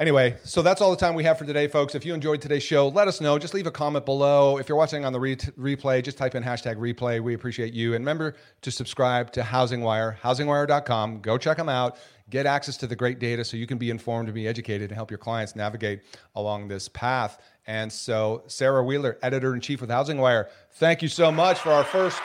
Anyway, 0.00 0.34
so 0.44 0.62
that's 0.62 0.80
all 0.80 0.90
the 0.90 0.96
time 0.96 1.14
we 1.14 1.22
have 1.24 1.36
for 1.36 1.44
today, 1.44 1.68
folks. 1.68 1.94
If 1.94 2.06
you 2.06 2.14
enjoyed 2.14 2.40
today's 2.40 2.62
show, 2.62 2.88
let 2.88 3.06
us 3.06 3.20
know. 3.20 3.38
Just 3.38 3.52
leave 3.52 3.66
a 3.66 3.70
comment 3.70 4.06
below. 4.06 4.56
If 4.56 4.66
you're 4.66 4.78
watching 4.78 5.04
on 5.04 5.12
the 5.12 5.20
re- 5.20 5.36
replay, 5.36 6.02
just 6.02 6.16
type 6.16 6.34
in 6.34 6.42
hashtag 6.42 6.76
replay. 6.76 7.20
We 7.20 7.34
appreciate 7.34 7.74
you. 7.74 7.94
And 7.94 8.00
remember 8.00 8.34
to 8.62 8.70
subscribe 8.70 9.30
to 9.32 9.42
Housing 9.42 9.82
Wire, 9.82 10.18
housingwire.com. 10.22 11.20
Go 11.20 11.36
check 11.36 11.58
them 11.58 11.68
out. 11.68 11.98
Get 12.30 12.46
access 12.46 12.78
to 12.78 12.86
the 12.86 12.96
great 12.96 13.18
data 13.18 13.44
so 13.44 13.58
you 13.58 13.66
can 13.66 13.76
be 13.76 13.90
informed 13.90 14.28
and 14.28 14.34
be 14.34 14.48
educated 14.48 14.88
and 14.88 14.96
help 14.96 15.10
your 15.10 15.18
clients 15.18 15.54
navigate 15.54 16.00
along 16.34 16.68
this 16.68 16.88
path. 16.88 17.38
And 17.66 17.92
so, 17.92 18.44
Sarah 18.46 18.82
Wheeler, 18.82 19.18
editor 19.20 19.52
in 19.54 19.60
chief 19.60 19.82
with 19.82 19.90
Housing 19.90 20.16
Wire, 20.16 20.48
thank 20.76 21.02
you 21.02 21.08
so 21.08 21.30
much 21.30 21.58
for 21.58 21.72
our 21.72 21.84
first. 21.84 22.22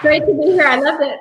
Great 0.00 0.26
to 0.26 0.34
be 0.34 0.52
here. 0.52 0.66
I 0.66 0.76
love 0.76 1.00
it. 1.00 1.20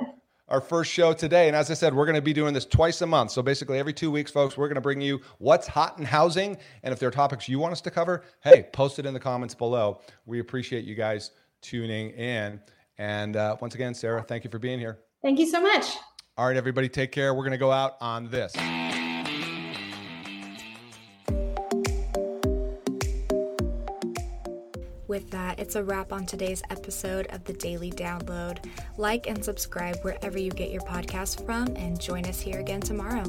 Our 0.54 0.62
first 0.62 0.92
show 0.92 1.14
today. 1.14 1.48
And 1.48 1.56
as 1.56 1.72
I 1.72 1.74
said, 1.74 1.96
we're 1.96 2.06
going 2.06 2.16
to 2.16 2.22
be 2.22 2.32
doing 2.32 2.54
this 2.54 2.64
twice 2.64 3.02
a 3.02 3.08
month. 3.08 3.32
So 3.32 3.42
basically, 3.42 3.80
every 3.80 3.92
two 3.92 4.12
weeks, 4.12 4.30
folks, 4.30 4.56
we're 4.56 4.68
going 4.68 4.76
to 4.76 4.82
bring 4.82 5.02
you 5.02 5.20
what's 5.40 5.66
hot 5.66 5.98
in 5.98 6.06
housing. 6.06 6.58
And 6.84 6.94
if 6.94 7.00
there 7.00 7.10
are 7.10 7.12
topics 7.12 7.50
you 7.50 7.58
want 7.58 7.72
us 7.72 7.82
to 7.82 7.90
cover, 7.90 8.24
hey, 8.44 8.68
post 8.72 9.00
it 9.00 9.08
in 9.08 9.16
the 9.16 9.20
comments 9.20 9.56
below. 9.56 10.02
We 10.28 10.40
appreciate 10.40 10.86
you 10.86 10.94
guys 10.94 11.32
tuning 11.64 12.12
in. 12.12 12.62
And 13.00 13.36
uh, 13.36 13.58
once 13.62 13.74
again, 13.74 13.96
Sarah, 13.96 14.22
thank 14.22 14.44
you 14.44 14.52
for 14.52 14.60
being 14.60 14.78
here. 14.78 15.00
Thank 15.24 15.40
you 15.40 15.48
so 15.48 15.60
much. 15.60 15.98
All 16.38 16.46
right, 16.46 16.56
everybody, 16.56 16.88
take 16.88 17.12
care. 17.12 17.34
We're 17.34 17.42
going 17.42 17.52
to 17.54 17.58
go 17.58 17.72
out 17.72 17.94
on 18.00 18.30
this. 18.30 18.54
With 25.14 25.30
that, 25.30 25.60
it's 25.60 25.76
a 25.76 25.84
wrap 25.84 26.12
on 26.12 26.26
today's 26.26 26.64
episode 26.72 27.28
of 27.28 27.44
the 27.44 27.54
Daily 27.54 27.92
Download. 27.92 28.58
Like 28.98 29.28
and 29.28 29.46
subscribe 29.46 29.98
wherever 29.98 30.40
you 30.40 30.50
get 30.50 30.72
your 30.72 30.82
podcast 30.82 31.46
from, 31.46 31.68
and 31.76 32.02
join 32.02 32.26
us 32.26 32.42
here 32.42 32.60
again 32.60 32.82
tomorrow. 32.82 33.24